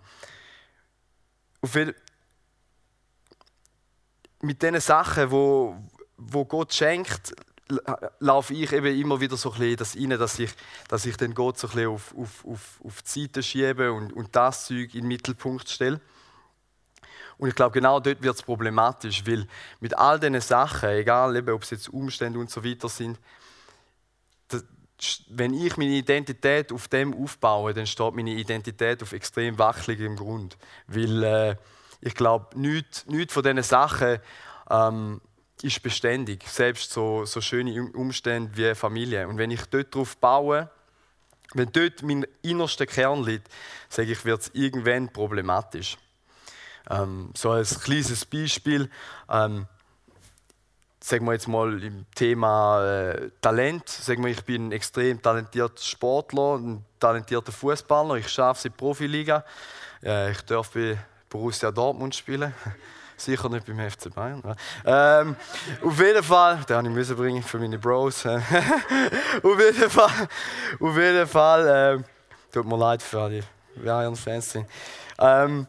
mit 4.42 4.62
den 4.62 4.80
Sachen, 4.82 5.32
wo, 5.32 5.78
wo 6.18 6.44
Gott 6.44 6.74
schenkt, 6.74 7.34
laufe 8.20 8.54
ich 8.54 8.72
eben 8.74 9.00
immer 9.00 9.22
wieder 9.22 9.38
so 9.38 9.54
ein 9.54 9.76
das 9.78 9.96
rein, 9.96 10.10
dass 10.10 10.38
ich, 10.38 10.52
dass 10.90 11.06
ich 11.06 11.16
den 11.16 11.34
Gott 11.34 11.58
so 11.58 11.70
ein 11.70 11.88
auf, 11.88 12.14
auf, 12.16 12.46
auf, 12.46 12.82
auf 12.84 13.02
die 13.02 13.22
Seite 13.22 13.42
schiebe 13.42 13.94
und, 13.94 14.12
und 14.14 14.36
das 14.36 14.66
Zeug 14.66 14.94
in 14.94 15.02
den 15.02 15.08
Mittelpunkt 15.08 15.70
stelle. 15.70 16.02
Und 17.38 17.50
ich 17.50 17.56
glaube, 17.56 17.74
genau 17.74 18.00
dort 18.00 18.22
wird 18.22 18.36
es 18.36 18.44
problematisch, 18.44 19.26
weil 19.26 19.48
mit 19.80 19.98
all 19.98 20.20
diesen 20.20 20.40
Sachen, 20.42 20.90
egal 20.90 21.38
ob 21.50 21.64
es 21.64 21.72
jetzt 21.72 21.90
Umstände 21.90 22.40
und 22.40 22.50
so 22.50 22.64
weiter 22.64 22.90
sind, 22.90 23.20
das, 24.48 24.64
wenn 25.30 25.54
ich 25.54 25.78
meine 25.78 25.92
Identität 25.92 26.72
auf 26.72 26.88
dem 26.88 27.14
aufbaue, 27.14 27.74
dann 27.74 27.88
steht 27.88 28.14
meine 28.14 28.32
Identität 28.32 29.02
auf 29.02 29.14
extrem 29.14 29.58
wackeligem 29.58 30.16
Grund. 30.16 30.58
Weil 30.88 31.24
äh, 31.24 31.56
ich 32.02 32.16
glaube, 32.16 32.60
nichts, 32.60 33.06
nichts 33.08 33.34
von 33.34 33.44
diesen 33.44 33.64
Sachen 33.64 34.20
ähm, 34.70 35.22
ist 35.62 35.82
beständig. 35.82 36.48
Selbst 36.48 36.92
so, 36.92 37.26
so 37.26 37.42
schöne 37.42 37.92
Umstände 37.94 38.56
wie 38.56 38.76
Familie. 38.76 39.28
Und 39.28 39.38
wenn 39.38 39.52
ich 39.52 39.66
dort 39.66 39.94
drauf 39.96 40.18
baue, 40.18 40.70
wenn 41.54 41.72
dort 41.72 42.02
mein 42.02 42.26
innerster 42.42 42.86
Kern 42.86 43.24
liegt, 43.24 43.48
sage 43.90 44.12
ich, 44.12 44.26
wird 44.26 44.42
es 44.42 44.52
irgendwann 44.54 45.12
problematisch. 45.12 45.98
Ähm, 46.90 47.32
so 47.36 47.52
als 47.52 47.80
kleines 47.80 48.26
Beispiel, 48.26 48.90
ähm, 49.30 49.68
sagen 51.00 51.26
wir 51.26 51.34
jetzt 51.34 51.48
mal 51.48 51.82
im 51.84 52.06
Thema 52.16 52.84
äh, 52.84 53.30
Talent, 53.42 53.88
sagen 53.90 54.24
wir, 54.24 54.32
ich 54.32 54.44
bin 54.44 54.68
ein 54.68 54.72
extrem 54.72 55.22
talentierter 55.22 55.82
Sportler, 55.82 56.58
ein 56.58 56.86
talentierter 57.00 57.52
Fußballer, 57.52 58.16
ich 58.16 58.30
schaffe 58.30 58.68
in 58.68 58.74
die 58.74 58.78
Profiliga, 58.78 59.44
äh, 60.04 60.32
ich 60.32 60.42
darf 60.42 60.72
bei 60.72 60.98
Borussia 61.30 61.72
Dortmund 61.72 62.16
spielen. 62.16 62.54
Sicher 63.18 63.48
nicht 63.48 63.66
beim 63.66 63.80
FC 63.80 64.14
Bayern. 64.14 64.42
Ähm, 64.86 65.36
auf 65.82 66.00
jeden 66.00 66.24
Fall, 66.24 66.60
den 66.68 66.78
habe 66.78 66.88
ich 66.88 66.94
müssen 66.94 67.16
bringen 67.16 67.44
für 67.44 67.60
meine 67.60 67.78
Bros. 67.78 68.26
auf 68.26 68.42
jeden 69.60 69.90
Fall, 69.90 70.28
auf 70.80 70.98
jeden 70.98 71.28
Fall, 71.28 71.68
äh, 72.00 72.04
tut 72.52 72.66
mir 72.66 72.78
leid 72.78 73.02
für 73.02 73.22
alle 73.22 73.44
Bayern-Fans. 73.76 74.60
Ähm, 75.20 75.68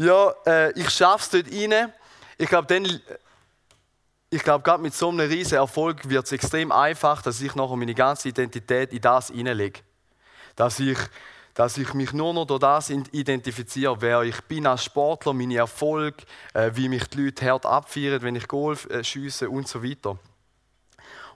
ja, 0.00 0.34
äh, 0.46 0.72
ich 0.80 0.88
schaffe 0.88 1.36
es 1.38 1.44
dort 1.44 1.54
rein. 1.54 1.92
Ich 2.38 2.48
glaube, 2.48 2.66
dann 2.66 3.00
ich 4.32 4.42
glaube, 4.44 4.62
gerade 4.62 4.82
mit 4.82 4.94
so 4.94 5.08
einem 5.08 5.28
riesen 5.28 5.56
Erfolg 5.56 6.08
wird 6.08 6.24
es 6.24 6.32
extrem 6.32 6.70
einfach, 6.70 7.20
dass 7.20 7.40
ich 7.40 7.54
nachher 7.56 7.76
meine 7.76 7.94
ganze 7.94 8.28
Identität 8.28 8.92
in 8.92 9.00
das 9.00 9.28
hineinlege. 9.28 9.80
Dass 10.54 10.78
ich, 10.78 10.98
dass 11.52 11.76
ich 11.76 11.92
mich 11.94 12.12
nur 12.12 12.32
noch 12.32 12.46
durch 12.46 12.60
das 12.60 12.90
identifiziere, 12.90 14.00
wer 14.00 14.22
ich 14.22 14.40
bin 14.42 14.68
als 14.68 14.84
Sportler, 14.84 15.32
meine 15.32 15.56
Erfolge, 15.56 16.24
äh, 16.54 16.70
wie 16.74 16.88
mich 16.88 17.08
die 17.08 17.24
Leute 17.24 17.44
hart 17.44 17.66
abfeiern, 17.66 18.22
wenn 18.22 18.36
ich 18.36 18.46
Golf 18.46 18.88
äh, 18.88 19.02
schiesse 19.02 19.50
und 19.50 19.66
so 19.66 19.82
weiter. 19.82 20.16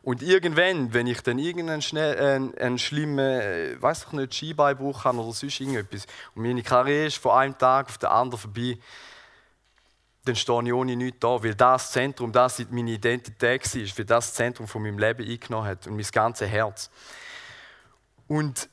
Und 0.04 0.20
irgendwann, 0.22 0.92
wenn 0.92 1.06
ich 1.06 1.22
dann 1.22 1.38
irgendeinen 1.38 1.80
schnell, 1.80 2.14
äh, 2.18 2.62
einen 2.62 2.78
schlimmen, 2.78 3.18
äh, 3.18 3.80
weiß 3.80 4.04
ich 4.04 4.12
nicht, 4.12 4.34
Skibeinbruch 4.34 5.04
habe 5.06 5.18
oder 5.18 5.32
sonst 5.32 5.58
irgendetwas 5.58 6.06
und 6.34 6.42
meine 6.42 6.62
Karriere 6.62 7.06
ist 7.06 7.16
von 7.16 7.32
einem 7.32 7.56
Tag 7.56 7.88
auf 7.88 7.96
den 7.96 8.10
anderen 8.10 8.38
vorbei, 8.38 8.78
dann 10.26 10.36
stehe 10.36 10.62
ich 10.62 10.72
ohne 10.74 10.94
nichts 10.94 11.20
da, 11.20 11.42
weil 11.42 11.54
das 11.54 11.90
Zentrum, 11.90 12.32
das 12.32 12.62
meine 12.70 12.90
Identität 12.90 13.64
war, 13.64 13.98
weil 13.98 14.04
das 14.04 14.34
Zentrum 14.34 14.68
von 14.68 14.82
meinem 14.82 14.98
Leben 14.98 15.26
eingenommen 15.26 15.68
hat 15.68 15.86
und 15.86 15.96
mein 15.96 16.06
ganzes 16.12 16.50
Herz. 16.50 16.90
Und 18.28 18.68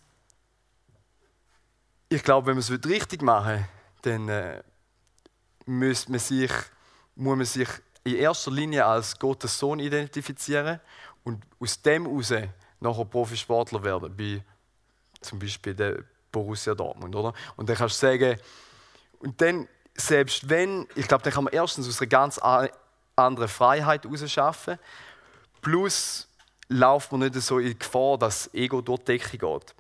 ich 2.10 2.24
glaube, 2.24 2.48
wenn 2.48 2.56
man 2.56 2.60
es 2.60 2.86
richtig 2.86 3.22
machen 3.22 3.54
will, 3.54 3.66
dann 4.02 4.28
äh, 4.28 4.64
muss, 5.66 6.10
man 6.10 6.20
sich, 6.20 6.52
muss 7.16 7.38
man 7.38 7.46
sich 7.46 7.70
in 8.04 8.16
erster 8.16 8.52
Linie 8.52 8.86
als 8.86 9.18
Gottes 9.18 9.58
Sohn 9.58 9.80
identifizieren 9.80 10.80
und 11.24 11.44
aus 11.60 11.82
dem 11.82 12.06
heraus 12.06 12.34
nachher 12.80 13.06
Profisportler 13.06 13.84
werden, 13.84 14.18
wie 14.18 14.42
zum 15.22 15.40
Beispiel 15.40 15.76
der 15.76 16.04
Borussia 16.32 16.74
Dortmund. 16.74 17.16
Oder? 17.16 17.34
Und 17.56 17.70
dann 17.70 17.76
kannst 17.76 18.02
du 18.02 18.08
sagen, 18.08 18.40
und 19.20 19.40
dann 19.40 19.68
selbst 19.96 20.50
wenn, 20.50 20.88
ich 20.96 21.08
glaube, 21.08 21.24
dann 21.24 21.34
kann 21.34 21.44
man 21.44 21.54
erstens 21.54 21.88
aus 21.88 22.00
einer 22.02 22.08
ganz 22.08 22.40
anderen 23.16 23.48
Freiheit 23.48 24.06
herausschaffen, 24.06 24.80
plus 25.62 26.28
läuft 26.70 27.12
man 27.12 27.22
nicht 27.22 27.36
so 27.36 27.60
in 27.60 27.78
Gefahr, 27.78 28.18
dass 28.18 28.46
das 28.46 28.54
Ego 28.54 28.82
dort 28.82 29.08
Decke 29.08 29.38
geht. 29.38 29.76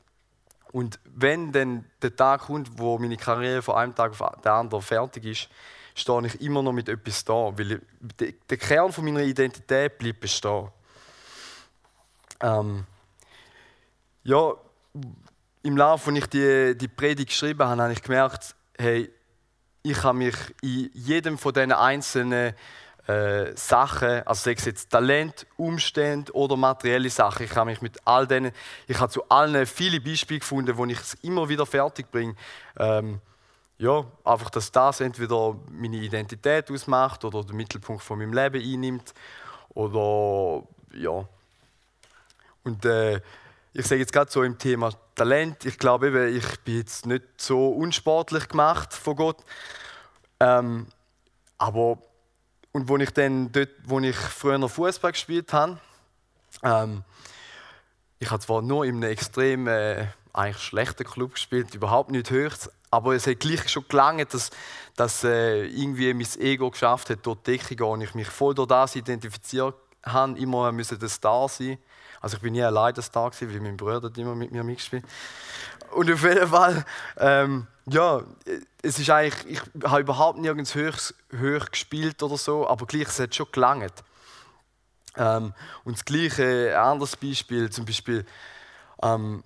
Und 0.72 1.00
wenn 1.06 1.51
dann 1.51 1.86
der 2.01 2.16
Tag 2.16 2.42
kommt, 2.42 2.78
wo 2.78 2.98
meine 2.98 3.18
Karriere 3.18 3.62
von 3.62 3.75
einem 3.75 3.96
Tag 3.96 4.12
auf 4.12 4.42
den 4.42 4.51
anderen 4.51 4.82
fertig 4.82 5.25
ist, 5.25 5.50
stehe 5.96 6.26
ich 6.26 6.42
immer 6.42 6.62
noch 6.62 6.74
mit 6.74 6.90
etwas 6.90 7.24
da, 7.24 7.34
weil 7.58 7.82
der 8.50 8.58
Kern 8.58 8.92
von 8.92 9.06
meiner 9.06 9.22
Identität 9.22 9.98
bleibt 9.98 10.20
bestehen. 10.20 10.68
Ähm, 12.42 12.86
ja, 14.24 14.54
im 15.64 15.78
Laufe, 15.78 16.10
als 16.10 16.20
ich 16.20 16.26
die, 16.28 16.78
die 16.78 16.88
Predigt 16.88 17.30
geschrieben 17.30 17.68
habe, 17.68 17.82
habe 17.82 17.94
ich 17.94 18.02
gemerkt, 18.02 18.56
hey, 18.78 19.12
ich 19.84 20.04
habe 20.04 20.18
mich 20.18 20.36
in 20.62 20.90
jedem 20.94 21.38
von 21.38 21.54
diesen 21.54 21.72
einzelnen 21.72 22.54
äh, 23.08 23.56
Sachen, 23.56 24.26
also 24.28 24.44
sei 24.44 24.54
es 24.54 24.66
jetzt 24.66 24.90
Talent, 24.90 25.48
Umstände 25.58 26.32
oder 26.34 26.56
materielle 26.56 27.10
Sachen, 27.10 27.46
ich 27.46 27.56
habe 27.56 27.72
mich 27.72 27.82
mit 27.82 27.98
all 28.06 28.28
denen, 28.28 28.52
ich 28.88 29.00
habe 29.00 29.12
zu 29.12 29.28
allen 29.30 29.66
viele 29.66 30.00
Beispiele 30.00 30.40
gefunden, 30.40 30.78
wo 30.78 30.86
ich 30.86 31.00
es 31.00 31.14
immer 31.24 31.50
wieder 31.50 31.66
fertig 31.66 32.12
bringe. 32.12 32.36
Ähm, 32.78 33.20
ja, 33.82 34.06
einfach, 34.24 34.52
dass 34.52 34.72
das 34.72 35.02
entweder 35.02 35.58
meine 35.72 35.98
Identität 35.98 36.70
ausmacht 36.70 37.26
oder 37.26 37.44
den 37.44 37.56
Mittelpunkt 37.56 38.04
von 38.04 38.20
meinem 38.20 38.32
Leben 38.32 38.62
einnimmt 38.62 39.12
oder 39.70 40.64
ja. 40.94 41.28
Und 42.64 42.86
äh, 42.86 43.20
ich 43.74 43.88
sage 43.88 44.02
jetzt 44.02 44.14
gerade 44.14 44.30
so 44.30 44.44
im 44.44 44.60
Thema 44.60 44.92
Talent, 45.16 45.66
ich 45.66 45.80
glaube 45.80 46.10
eben, 46.10 46.38
ich 46.38 46.60
bin 46.60 46.78
jetzt 46.78 47.08
nicht 47.08 47.24
so 47.38 47.70
unsportlich 47.70 48.48
gemacht 48.50 48.94
von 48.94 49.16
Gott. 49.16 49.38
Ähm, 50.40 50.86
aber, 51.58 51.98
und 52.74 52.88
wo 52.88 52.98
ich 52.98 53.10
dann 53.10 53.52
dort, 53.52 53.70
wo 53.86 54.00
ich 54.00 54.16
früher 54.16 54.70
Fußball 54.70 55.14
gespielt 55.14 55.54
habe, 55.54 55.80
ähm, 56.62 57.04
ich 58.20 58.30
habe 58.30 58.44
zwar 58.44 58.62
nur 58.62 58.86
in 58.86 58.98
einem 58.98 59.12
extrem 59.12 59.68
äh, 59.68 60.06
eigentlich 60.34 60.62
schlechten 60.62 61.04
Club 61.04 61.34
gespielt, 61.34 61.74
überhaupt 61.74 62.12
nicht 62.12 62.30
höchst, 62.30 62.70
aber 62.92 63.16
es 63.16 63.26
hat 63.26 63.40
gleich 63.40 63.68
schon 63.70 63.86
gelangt, 63.88 64.34
dass, 64.34 64.52
dass 64.98 65.24
äh, 65.24 65.66
irgendwie 65.66 66.14
mein 66.14 66.28
Ego 66.40 66.70
geschafft 66.70 67.10
hat, 67.10 67.20
dort 67.24 67.48
die 67.48 67.58
Decke 67.58 67.86
und 67.86 68.02
ich 68.02 68.14
mich 68.14 68.28
voll 68.28 68.54
durch 68.54 68.68
das 68.68 68.96
identifiziert 68.98 69.74
habe, 70.04 70.38
immer 70.38 70.72
müssen 70.72 71.00
der 71.00 71.10
Star 71.10 71.48
sein. 71.48 71.78
Also 72.20 72.36
ich 72.36 72.44
bin 72.44 72.54
nie 72.54 72.62
allein 72.62 72.94
der 72.94 73.02
Star 73.02 73.32
gewesen, 73.32 73.54
weil 73.54 73.62
mein 73.62 73.78
Bruder 73.78 74.12
immer 74.16 74.36
mit 74.36 74.52
mir 74.52 74.64
mitgespielt. 74.64 75.06
Und 75.92 76.12
auf 76.12 76.24
jeden 76.24 76.48
Fall, 76.48 76.86
ähm, 77.18 77.68
ja, 77.86 78.24
es 78.82 79.00
ist 79.00 79.10
eigentlich, 79.10 79.60
ich 79.60 79.84
habe 79.84 80.02
überhaupt 80.02 80.40
nirgends 80.40 80.76
hoch, 80.76 81.14
hoch 81.34 81.72
gespielt 81.72 82.22
oder 82.22 82.38
so, 82.38 82.68
aber 82.68 82.86
gleich, 82.86 83.08
es 83.08 83.20
hat 83.20 83.34
schon 83.34 83.48
gelangt. 83.52 83.94
Ähm, 85.16 85.54
und 85.84 85.98
das 85.98 86.06
gleiche, 86.06 86.74
ein 86.76 86.84
anderes 86.84 87.16
Beispiel, 87.16 87.70
zum 87.70 87.86
Beispiel, 87.86 88.26
ähm, 89.02 89.44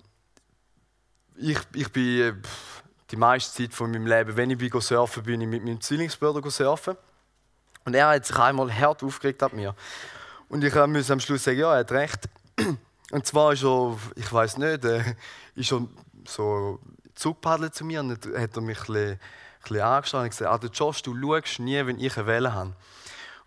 ich, 1.36 1.58
ich 1.74 1.90
bin 1.92 2.42
die 3.10 3.16
meiste 3.16 3.62
Zeit 3.62 3.74
von 3.74 3.90
meinem 3.90 4.06
Leben, 4.06 4.36
wenn 4.36 4.50
ich 4.50 4.58
bin 4.58 4.80
surfen 4.80 5.22
bin 5.22 5.40
ich 5.40 5.48
mit 5.48 5.64
meinem 5.64 5.80
Zwillingsbruder 5.80 6.48
surfen. 6.50 6.96
Und 7.84 7.94
er 7.94 8.08
hat 8.08 8.26
sich 8.26 8.36
einmal 8.36 8.72
hart 8.72 9.02
aufgeregt 9.02 9.42
ab 9.42 9.52
mir. 9.52 9.74
Und 10.48 10.64
ich 10.64 10.74
musste 10.74 11.12
am 11.12 11.20
Schluss 11.20 11.44
sagen, 11.44 11.58
ja, 11.58 11.72
er 11.72 11.80
hat 11.80 11.92
recht. 11.92 12.28
Und 13.12 13.24
zwar 13.24 13.52
ist 13.52 13.62
er, 13.62 13.96
ich 14.16 14.32
weiß 14.32 14.58
nicht, 14.58 14.84
äh, 14.84 15.14
ist 15.54 15.72
er 15.72 15.86
so 16.26 16.80
zugepaddelt 17.14 17.74
zu 17.74 17.84
mir 17.84 18.00
und 18.00 18.10
hat 18.10 18.56
er 18.56 18.60
mich 18.60 18.78
ein 18.78 18.86
bisschen, 18.86 19.12
ein 19.12 19.18
bisschen 19.62 19.80
angeschaut 19.80 20.22
und 20.22 20.30
gesagt, 20.30 20.64
ah, 20.64 20.68
Josh, 20.72 21.02
du 21.02 21.14
schaust 21.14 21.60
nie, 21.60 21.86
wenn 21.86 22.00
ich 22.00 22.16
eine 22.16 22.26
Welle 22.26 22.52
habe. 22.52 22.74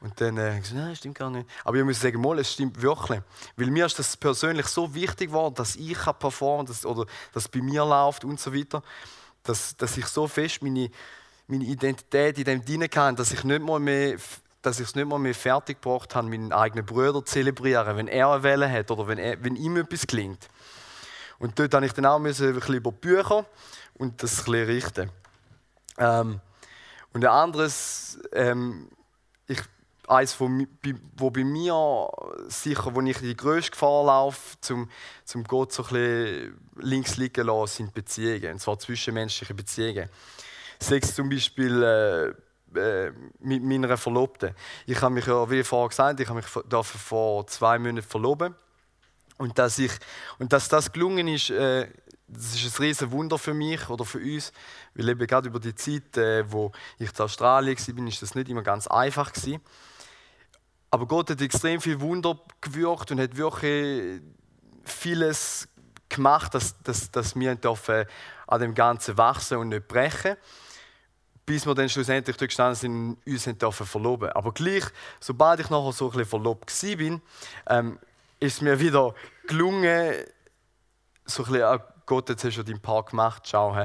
Und 0.01 0.19
dann 0.21 0.37
äh, 0.37 0.57
gesagt, 0.59 0.75
nein, 0.75 0.95
stimmt 0.95 1.17
gar 1.17 1.29
nicht. 1.29 1.47
Aber 1.65 1.75
ich 1.75 1.83
muss 1.83 1.99
sagen, 1.99 2.21
mal, 2.21 2.39
es 2.39 2.53
stimmt 2.53 2.81
wirklich. 2.81 3.19
Weil 3.57 3.69
mir 3.69 3.85
ist 3.85 3.99
das 3.99 4.15
persönlich 4.15 4.67
so 4.67 4.93
wichtig 4.93 5.27
geworden, 5.29 5.55
dass 5.55 5.75
ich 5.75 5.97
performen 5.97 6.65
kann 6.65 6.91
oder 6.91 7.05
dass 7.33 7.43
es 7.43 7.49
bei 7.49 7.61
mir 7.61 7.83
läuft 7.83 8.23
und 8.23 8.39
so 8.39 8.53
weiter, 8.53 8.81
dass, 9.43 9.75
dass 9.77 9.98
ich 9.98 10.05
so 10.05 10.27
fest 10.27 10.62
meine, 10.62 10.89
meine 11.48 11.63
Identität 11.63 12.38
in 12.38 12.46
dem 12.46 12.65
drin 12.65 12.89
kann, 12.89 13.15
dass 13.15 13.31
ich 13.31 13.43
nicht 13.43 13.62
mal 13.62 13.79
mehr 13.79 14.17
dass 14.62 14.79
ich 14.79 14.88
es 14.88 14.96
nicht 14.96 15.08
mal 15.08 15.19
mehr 15.19 15.36
fertig 15.36 15.81
gebracht 15.81 16.15
habe, 16.15 16.27
meinen 16.27 16.51
eigenen 16.51 16.86
Bruder 16.86 17.25
zu 17.25 17.34
zelebrieren, 17.34 17.96
wenn 17.96 18.08
er 18.08 18.29
eine 18.29 18.43
Welle 18.43 18.69
hat 18.69 18.91
oder 18.91 19.08
wenn, 19.08 19.17
er, 19.17 19.41
wenn 19.43 19.55
ihm 19.55 19.77
etwas 19.77 20.05
gelingt. 20.05 20.50
Und 21.39 21.58
dort 21.58 21.72
musste 21.74 21.86
ich 21.86 21.93
dann 21.93 22.05
auch 22.05 22.17
ein 22.17 22.24
bisschen 22.24 22.75
über 22.75 22.91
Bücher 22.91 23.46
und 23.96 24.22
das 24.22 24.39
ein 24.39 24.46
bisschen 24.46 24.65
richten. 24.65 25.12
Ähm, 25.98 26.41
und 27.13 27.25
ein 27.25 27.31
anderes, 27.31 28.19
ähm, 28.34 28.89
ich, 29.48 29.62
eins, 30.09 30.39
wo, 30.39 30.49
wo 31.17 31.29
bei 31.29 31.43
mir 31.43 32.09
sicher, 32.47 32.93
wo 32.93 33.01
ich 33.01 33.17
die 33.19 33.37
grösste 33.37 33.71
Gefahr 33.71 34.05
laufe, 34.05 34.57
zum, 34.61 34.89
zum 35.23 35.43
Gott 35.43 35.71
so 35.71 35.83
ein 35.91 36.57
links 36.77 37.17
liegen 37.17 37.45
lassen, 37.45 37.77
sind 37.77 37.93
Beziehungen, 37.93 38.53
und 38.53 38.59
zwar 38.59 38.79
zwischenmenschliche 38.79 39.53
Beziehungen. 39.53 40.09
Sechs 40.79 41.13
zum 41.13 41.29
Beispiel 41.29 41.83
äh, 41.83 42.33
äh, 42.79 43.11
mit 43.39 43.63
meiner 43.63 43.97
Verlobten. 43.97 44.55
Ich 44.85 45.01
habe 45.01 45.13
mich 45.13 45.25
ja, 45.25 45.49
wie 45.49 45.63
vorher 45.63 45.89
gesagt, 45.89 46.19
ich 46.19 46.27
habe 46.27 46.37
mich 46.37 46.47
vor 46.47 47.47
zwei 47.47 47.77
Monaten 47.79 48.07
verloben 48.07 48.55
und 49.37 49.57
dass, 49.57 49.79
ich, 49.79 49.91
und 50.37 50.53
dass 50.53 50.69
das 50.69 50.91
gelungen 50.91 51.27
ist, 51.27 51.49
äh, 51.49 51.87
das 52.27 52.55
ist 52.55 52.79
ein 52.79 52.83
riesen 52.83 53.11
Wunder 53.11 53.37
für 53.37 53.53
mich 53.53 53.89
oder 53.89 54.05
für 54.05 54.19
uns, 54.19 54.53
weil 54.93 55.09
eben 55.09 55.25
gerade 55.25 55.49
über 55.49 55.59
die 55.59 55.73
Zeit, 55.73 56.15
äh, 56.17 56.49
wo 56.51 56.71
ich 56.99 57.09
in 57.11 57.19
Australien 57.19 57.77
war, 57.77 58.07
ist 58.07 58.21
das 58.21 58.35
nicht 58.35 58.49
immer 58.49 58.61
ganz 58.61 58.87
einfach 58.87 59.33
gewesen. 59.33 59.61
Aber 60.91 61.05
Gott 61.05 61.29
hat 61.29 61.41
extrem 61.41 61.79
viel 61.81 62.00
Wunder 62.01 62.39
gewirkt 62.62 63.12
und 63.12 63.19
hat 63.19 63.36
wirklich 63.38 64.22
vieles 64.84 65.67
gemacht, 66.10 66.53
dass, 66.53 66.81
dass, 66.81 67.12
dass 67.12 67.36
wir 67.36 67.55
dürfen 67.55 68.05
an 68.48 68.62
dem 68.62 68.74
Ganzen 68.74 69.17
wachsen 69.17 69.58
und 69.58 69.69
nicht 69.69 69.88
brechen 69.88 70.36
bis 71.50 71.65
wir 71.65 71.74
dann 71.74 71.89
schlussendlich 71.89 72.38
dort 72.38 72.50
gestanden 72.50 72.75
sind 72.75 73.17
und 73.25 73.34
uns 73.34 73.58
dürfen 73.58 73.88
verloben. 73.88 74.29
Aber 74.34 74.51
gleich, 74.51 74.84
sobald 75.19 75.60
ich 75.60 75.72
nachher 75.72 75.93
so 75.93 76.05
ein 76.05 76.12
bisschen 76.12 76.29
verlobt 76.29 76.72
war, 76.84 77.22
ähm, 77.75 78.00
ist 78.39 78.53
es 78.53 78.62
mir 78.62 78.79
wieder 78.79 79.15
gelungen, 79.48 80.13
so 81.25 81.43
ein 81.43 81.51
bisschen, 81.51 81.63
ah, 81.63 81.84
Gott, 82.05 82.29
jetzt 82.29 82.43
hast 82.43 82.55
du 82.55 82.62
deinen 82.62 82.79
Part 82.79 83.10
gemacht, 83.10 83.48
schau, 83.48 83.75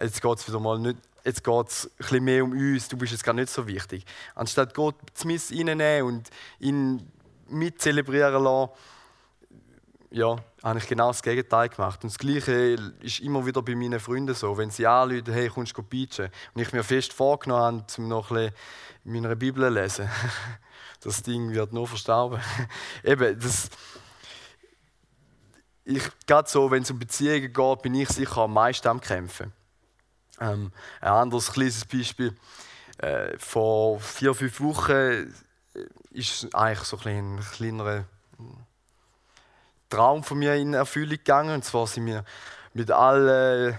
jetzt 0.00 0.22
geht 0.22 0.38
es 0.38 0.48
wieder 0.48 0.60
mal 0.60 0.78
nicht, 0.78 0.96
jetzt 1.24 1.44
geht 1.44 1.68
es 1.68 1.90
ein 2.10 2.24
mehr 2.24 2.44
um 2.44 2.52
uns, 2.52 2.88
du 2.88 2.96
bist 2.96 3.12
jetzt 3.12 3.24
gar 3.24 3.32
nicht 3.32 3.50
so 3.50 3.66
wichtig. 3.66 4.04
Anstatt 4.34 4.74
Gott 4.74 4.96
mit 5.24 5.42
reinnehmen 5.50 6.02
und 6.02 6.30
ihn 6.58 7.10
mit 7.48 7.80
zelebrieren 7.80 8.42
lassen, 8.42 8.70
ja, 10.10 10.36
habe 10.62 10.78
ich 10.78 10.88
genau 10.88 11.08
das 11.08 11.22
Gegenteil 11.22 11.68
gemacht. 11.68 12.02
Und 12.02 12.12
das 12.12 12.18
Gleiche 12.18 12.76
ist 13.00 13.20
immer 13.20 13.46
wieder 13.46 13.62
bei 13.62 13.76
meinen 13.76 14.00
Freunden 14.00 14.34
so. 14.34 14.56
Wenn 14.58 14.70
sie 14.70 14.86
anrufen, 14.86 15.32
hey, 15.32 15.48
kommst 15.48 15.76
du 15.76 15.82
beachen? 15.82 16.30
Und 16.54 16.62
ich 16.62 16.72
mir 16.72 16.82
fest 16.82 17.12
vorgenommen 17.12 17.82
habe, 17.82 17.84
um 17.98 18.08
noch 18.08 18.30
ein 18.32 18.52
bisschen 19.04 19.24
in 19.24 19.38
Bibel 19.38 19.62
zu 19.64 19.80
lesen. 19.80 20.10
Das 21.02 21.22
Ding 21.22 21.54
wird 21.54 21.72
nur 21.72 21.88
verstauben. 21.88 22.42
Eben, 23.04 23.40
das, 23.40 23.70
ich, 25.82 26.02
gerade 26.26 26.46
so, 26.46 26.70
wenn 26.70 26.82
es 26.82 26.90
um 26.90 26.98
Beziehungen 26.98 27.50
geht, 27.50 27.82
bin 27.82 27.94
ich 27.94 28.10
sicher 28.10 28.42
am 28.42 28.52
meisten 28.52 28.86
am 28.86 29.00
Kämpfen. 29.00 29.50
Ähm, 30.40 30.72
ein 31.00 31.12
anderes 31.12 31.52
kleines 31.52 31.84
Beispiel. 31.84 32.34
Äh, 32.98 33.36
vor 33.38 34.00
vier, 34.00 34.34
fünf 34.34 34.60
Wochen 34.60 35.34
ist 36.10 36.54
eigentlich 36.54 36.88
so 36.88 36.98
ein, 37.04 37.36
ein 37.36 37.40
kleinerer 37.40 38.04
Traum 39.90 40.24
von 40.24 40.38
mir 40.38 40.54
in 40.54 40.74
Erfüllung 40.74 41.10
gegangen. 41.10 41.54
Und 41.54 41.64
zwar 41.64 41.86
sind 41.86 42.06
wir 42.06 42.24
mit 42.72 42.90
allen, 42.90 43.78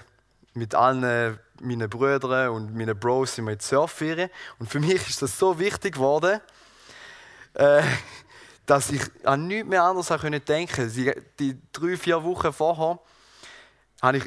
mit 0.53 0.75
allen 0.75 1.39
meinen 1.61 1.89
Brüdern 1.89 2.49
und 2.49 2.75
meinen 2.75 2.97
Bros 2.97 3.35
sind 3.35 3.45
wir 3.45 3.53
in 3.53 3.59
Surfferien. 3.59 4.29
Und 4.59 4.69
für 4.69 4.79
mich 4.79 5.09
ist 5.09 5.21
das 5.21 5.37
so 5.37 5.57
wichtig 5.57 5.95
geworden, 5.95 6.41
äh, 7.53 7.81
dass 8.65 8.91
ich 8.91 9.01
an 9.25 9.47
nichts 9.47 9.67
mehr 9.67 9.83
anderes 9.83 10.07
denken 10.07 10.75
konnte. 10.75 11.23
Die, 11.39 11.57
drei, 11.71 11.97
vier 11.97 12.23
Wochen 12.23 12.53
vorher 12.53 12.99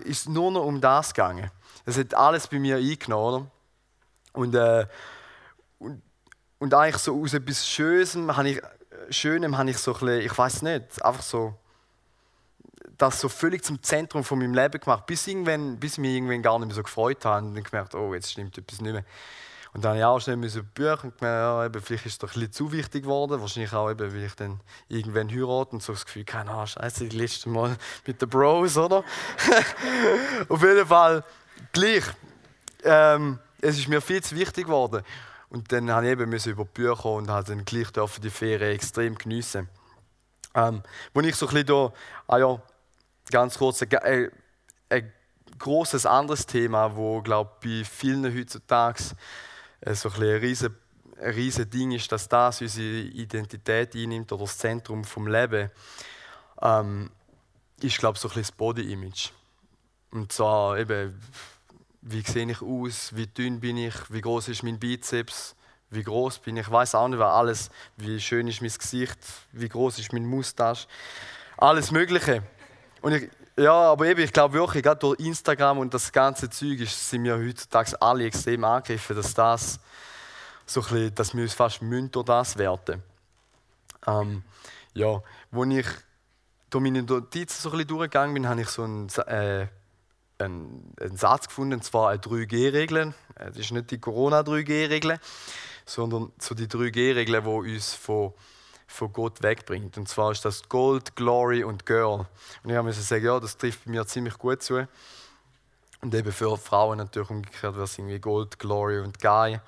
ist 0.04 0.20
es 0.20 0.28
nur 0.28 0.50
noch 0.50 0.64
um 0.64 0.80
das 0.80 1.14
gegangen. 1.14 1.50
Es 1.84 1.98
hat 1.98 2.14
alles 2.14 2.48
bei 2.48 2.58
mir 2.58 2.76
eingenommen. 2.76 3.50
Und, 4.32 4.54
äh, 4.54 4.86
und, 5.78 6.02
und 6.58 6.74
eigentlich 6.74 7.02
so 7.02 7.20
aus 7.22 7.34
etwas 7.34 7.66
Schönem 7.68 8.36
habe 8.36 8.48
ich, 8.48 8.62
Schönem 9.10 9.56
habe 9.58 9.70
ich 9.70 9.78
so 9.78 9.94
ein 9.94 10.00
bisschen, 10.00 10.20
ich 10.20 10.36
weiß 10.36 10.62
nicht, 10.62 11.04
einfach 11.04 11.22
so 11.22 11.54
das 12.98 13.20
so 13.20 13.28
völlig 13.28 13.64
zum 13.64 13.82
Zentrum 13.82 14.24
von 14.24 14.38
meinem 14.38 14.54
Leben 14.54 14.80
gemacht, 14.80 15.06
bis, 15.06 15.26
irgendwann, 15.26 15.78
bis 15.78 15.94
ich 15.94 15.98
mich 15.98 16.14
irgendwann 16.14 16.42
gar 16.42 16.58
nicht 16.58 16.68
mehr 16.68 16.76
so 16.76 16.82
gefreut 16.82 17.24
habe 17.24 17.46
und 17.46 17.54
dann 17.54 17.64
gemerkt, 17.64 17.94
oh, 17.94 18.14
jetzt 18.14 18.30
stimmt 18.30 18.56
etwas 18.56 18.80
nicht 18.80 18.92
mehr. 18.92 19.04
Und 19.72 19.84
dann 19.84 19.90
habe 19.90 19.98
ich 19.98 20.04
auch 20.04 20.20
schnell 20.20 20.36
müssen 20.36 20.64
Bücher 20.72 21.02
und 21.02 21.18
gemerkt, 21.18 21.22
ja, 21.22 21.66
eben, 21.66 21.82
vielleicht 21.82 22.06
ist 22.06 22.12
es 22.12 22.18
doch 22.18 22.28
ein 22.28 22.34
bisschen 22.34 22.52
zu 22.52 22.72
wichtig 22.72 23.02
geworden. 23.02 23.40
Wahrscheinlich 23.40 23.72
auch, 23.72 23.90
eben, 23.90 24.14
weil 24.14 24.22
ich 24.22 24.34
dann 24.36 24.60
irgendwann 24.88 25.28
heirate 25.28 25.72
und 25.72 25.82
so 25.82 25.92
das 25.92 26.04
Gefühl 26.04 26.24
keine 26.24 26.50
Ahnung, 26.50 26.66
scheiße, 26.66 27.06
das 27.06 27.14
letzte 27.14 27.48
Mal 27.48 27.76
mit 28.06 28.22
den 28.22 28.28
Bros, 28.28 28.76
oder? 28.76 29.02
Auf 30.48 30.62
jeden 30.62 30.86
Fall 30.86 31.24
gleich. 31.72 32.04
Ähm, 32.84 33.38
es 33.60 33.78
ist 33.78 33.88
mir 33.88 34.00
viel 34.00 34.22
zu 34.22 34.36
wichtig 34.36 34.66
geworden. 34.66 35.02
Und 35.48 35.70
dann 35.72 35.90
habe 35.90 36.06
ich 36.06 36.12
eben 36.12 36.32
über 36.32 36.64
die 36.64 36.70
Bücher 36.72 37.06
und 37.06 37.30
halt 37.30 37.48
dann 37.48 37.64
gleich 37.64 37.88
die 37.92 38.30
Ferien 38.30 38.74
extrem 38.74 39.16
geniessen. 39.16 39.68
Ähm, 40.54 40.82
wo 41.12 41.20
ich 41.20 41.34
so 41.34 41.46
ein 41.46 41.54
bisschen 41.54 41.66
da, 41.66 41.92
ah 42.28 42.38
ja, 42.38 42.62
ganz 43.30 43.58
kurz, 43.58 43.82
ein, 43.82 43.88
ein, 44.02 44.30
ein 44.88 45.12
großes 45.58 46.06
anderes 46.06 46.46
Thema, 46.46 46.94
wo 46.96 47.22
glaube 47.22 47.50
bei 47.62 47.84
vielen 47.84 48.36
heutzutage 48.36 49.02
äh, 49.80 49.94
so 49.94 50.10
ein, 50.10 50.22
ein 50.22 50.38
riesen 50.38 50.76
ein 51.20 51.34
riesen 51.34 51.70
Ding 51.70 51.92
ist, 51.92 52.10
dass 52.10 52.28
das 52.28 52.60
unsere 52.60 53.02
Identität 53.02 53.94
einnimmt 53.94 54.32
oder 54.32 54.44
das 54.44 54.58
Zentrum 54.58 55.04
vom 55.04 55.26
Leben, 55.26 55.70
ähm, 56.60 57.10
ist 57.80 57.98
glaube 57.98 58.18
so 58.18 58.28
ein 58.28 58.34
das 58.34 58.52
Body 58.52 58.92
Image. 58.92 59.30
Und 60.14 60.30
zwar 60.30 60.78
eben, 60.78 61.20
wie 62.02 62.20
sehe 62.20 62.48
ich 62.48 62.62
aus, 62.62 63.16
wie 63.16 63.26
dünn 63.26 63.58
bin 63.58 63.76
ich, 63.76 63.94
wie 64.10 64.20
groß 64.20 64.46
ist 64.46 64.62
mein 64.62 64.78
Bizeps, 64.78 65.56
wie 65.90 66.04
groß 66.04 66.38
bin 66.38 66.56
ich, 66.56 66.68
ich 66.68 66.70
weiß 66.70 66.94
auch 66.94 67.08
nicht, 67.08 67.18
weil 67.18 67.26
alles, 67.26 67.68
wie 67.96 68.20
schön 68.20 68.46
ist 68.46 68.60
mein 68.60 68.70
Gesicht, 68.70 69.18
wie 69.50 69.68
groß 69.68 69.98
ist 69.98 70.12
mein 70.12 70.24
Mustache, 70.24 70.86
alles 71.56 71.90
Mögliche. 71.90 72.44
Und 73.02 73.14
ich, 73.14 73.28
ja, 73.56 73.72
aber 73.72 74.06
eben, 74.06 74.20
ich 74.20 74.32
glaube 74.32 74.54
wirklich, 74.54 74.84
gerade 74.84 75.00
durch 75.00 75.18
Instagram 75.18 75.78
und 75.78 75.92
das 75.92 76.12
ganze 76.12 76.48
Zeug 76.48 76.78
ist, 76.78 77.10
sind 77.10 77.24
wir 77.24 77.36
heutzutage 77.36 78.00
alle 78.00 78.26
extrem 78.26 78.62
angegriffen, 78.62 79.16
dass 79.16 79.34
das 79.34 79.80
so 80.64 80.80
ein 80.80 80.86
bisschen, 80.86 81.14
dass 81.16 81.34
wir 81.34 81.42
uns 81.42 81.54
fast 81.54 81.80
durch 81.82 82.24
das 82.24 82.56
werten. 82.56 83.02
Ähm, 84.06 84.44
ja, 84.92 85.20
wo 85.50 85.64
ich 85.64 85.86
durch 86.70 86.84
meine 86.84 87.02
Notizen 87.02 87.60
so 87.60 87.70
ein 87.70 87.78
bisschen 87.78 87.88
durchgegangen 87.88 88.34
bin, 88.34 88.48
habe 88.48 88.60
ich 88.60 88.68
so 88.68 88.84
einen, 88.84 89.08
äh, 89.26 89.66
einen, 90.38 90.92
einen 91.00 91.16
Satz 91.16 91.48
gefunden, 91.48 91.74
und 91.74 91.84
zwar 91.84 92.10
eine 92.10 92.20
3G-Regel. 92.20 93.14
Äh, 93.36 93.46
das 93.46 93.58
ist 93.58 93.72
nicht 93.72 93.90
die 93.90 93.98
Corona-3G-Regel, 93.98 95.18
sondern 95.86 96.32
so 96.38 96.54
die 96.54 96.66
3G-Regel, 96.66 97.42
die 97.42 97.48
uns 97.74 97.94
von 97.94 98.32
von 98.86 99.12
Gott 99.12 99.42
wegbringt. 99.42 99.96
Und 99.98 100.08
zwar 100.08 100.32
ist 100.32 100.44
das 100.44 100.68
Gold, 100.68 101.16
Glory 101.16 101.64
und 101.64 101.84
Girl. 101.86 102.26
Und 102.62 102.70
ich 102.70 102.82
musste 102.82 103.02
sagen, 103.02 103.24
ja, 103.24 103.40
das 103.40 103.56
trifft 103.56 103.84
bei 103.84 103.90
mir 103.90 104.06
ziemlich 104.06 104.38
gut 104.38 104.62
zu. 104.62 104.86
Und 106.00 106.14
eben 106.14 106.32
für 106.32 106.56
Frauen 106.56 106.98
natürlich 106.98 107.30
umgekehrt 107.30 107.74
wäre 107.74 107.84
es 107.84 107.98
irgendwie 107.98 108.18
Gold, 108.18 108.58
Glory 108.58 109.00
und 109.00 109.18
Guy. 109.20 109.58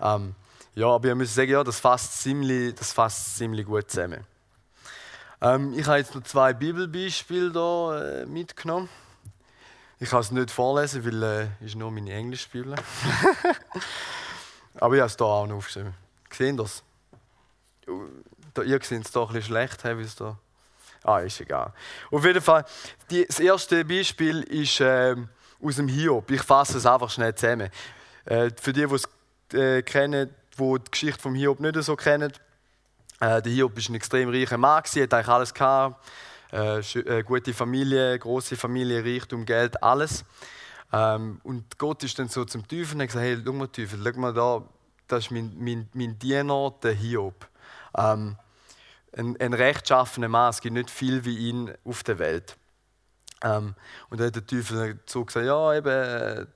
Ähm, 0.00 0.34
ja, 0.74 0.86
aber 0.86 1.08
ich 1.08 1.14
muss 1.14 1.34
sagen, 1.34 1.50
ja, 1.50 1.62
das 1.62 1.78
fasst 1.78 2.22
ziemlich, 2.22 2.74
das 2.74 2.92
fasst 2.92 3.36
ziemlich 3.36 3.66
gut 3.66 3.90
zusammen. 3.90 4.26
Ähm, 5.40 5.74
ich 5.78 5.86
habe 5.86 5.98
jetzt 5.98 6.14
noch 6.14 6.22
zwei 6.22 6.52
Bibelbeispiele 6.52 7.52
hier 7.52 8.22
äh, 8.22 8.26
mitgenommen. 8.26 8.88
Ich 10.00 10.10
kann 10.10 10.20
es 10.20 10.30
nicht 10.30 10.50
vorlesen, 10.50 11.04
weil 11.04 11.22
es 11.22 11.48
äh, 11.62 11.66
ist 11.66 11.76
nur 11.76 11.90
meine 11.90 12.12
Englischbibel. 12.12 12.74
aber 14.74 14.94
ich 14.94 15.00
habe 15.00 15.10
es 15.10 15.16
hier 15.16 15.26
auch 15.26 15.46
noch 15.46 15.56
aufgeschrieben. 15.56 15.94
Sehen 16.30 16.56
das? 16.56 16.82
Da, 18.54 18.62
ihr 18.62 18.80
seht 18.82 19.04
es 19.04 19.12
doch 19.12 19.28
ein 19.28 19.34
bisschen 19.34 19.48
schlecht, 19.48 19.84
wie 19.84 20.02
es 20.02 20.16
da. 20.16 20.36
Ah, 21.04 21.18
ist 21.18 21.40
egal. 21.40 21.72
Auf 22.10 22.24
jeden 22.24 22.40
Fall, 22.40 22.64
die, 23.10 23.26
das 23.26 23.38
erste 23.38 23.84
Beispiel 23.84 24.42
ist 24.42 24.80
äh, 24.80 25.14
aus 25.62 25.76
dem 25.76 25.88
Hiob. 25.88 26.30
Ich 26.30 26.42
fasse 26.42 26.78
es 26.78 26.86
einfach 26.86 27.10
schnell 27.10 27.34
zusammen. 27.34 27.70
Äh, 28.24 28.50
für 28.60 28.72
die, 28.72 28.86
die 28.86 28.94
es 28.94 29.08
äh, 29.52 29.82
kennen, 29.82 30.34
die 30.58 30.78
die 30.78 30.90
Geschichte 30.90 31.20
vom 31.20 31.34
Hiob 31.34 31.60
nicht 31.60 31.82
so 31.82 31.94
kennen, 31.94 32.32
äh, 33.20 33.42
der 33.42 33.52
Hiob 33.52 33.76
ist 33.76 33.88
ein 33.90 33.94
extrem 33.94 34.30
reicher 34.30 34.56
Mann, 34.56 34.82
hat 34.82 34.96
eigentlich 34.96 35.28
alles 35.28 35.54
gehabt. 35.54 36.04
Äh, 36.54 36.78
äh, 36.78 37.24
gute 37.24 37.52
Familie, 37.52 38.16
große 38.16 38.56
Familie, 38.56 39.04
Reichtum, 39.04 39.44
Geld, 39.44 39.82
alles. 39.82 40.24
Ähm, 40.92 41.40
und 41.42 41.76
Gott 41.78 42.04
ist 42.04 42.16
dann 42.20 42.28
so 42.28 42.44
zum 42.44 42.68
Teufel 42.68 42.94
und 42.94 43.00
hat 43.00 43.08
gesagt: 43.08 43.24
Hey, 43.24 43.42
schau 43.44 43.52
mal, 43.52 43.66
Teufel, 43.66 43.98
schau 44.00 44.20
mal 44.20 44.32
da, 44.32 44.62
das 45.08 45.24
ist 45.24 45.30
mein, 45.32 45.52
mein, 45.58 45.88
mein 45.94 46.16
Diener, 46.16 46.72
der 46.80 46.92
Hiob. 46.92 47.48
Ähm, 47.98 48.36
ein, 49.16 49.36
ein 49.40 49.52
rechtschaffener 49.52 50.28
Mann. 50.28 50.50
Es 50.50 50.60
gibt 50.60 50.74
nicht 50.74 50.90
viel 50.90 51.24
wie 51.24 51.36
ihn 51.48 51.74
auf 51.84 52.04
der 52.04 52.20
Welt. 52.20 52.56
Ähm, 53.42 53.74
und 54.08 54.20
dann 54.20 54.28
hat 54.28 54.36
der 54.36 54.46
Teufel 54.46 55.00
so 55.06 55.24
gesagt, 55.24 55.46
ja, 55.46 55.74
eben, 55.74 56.46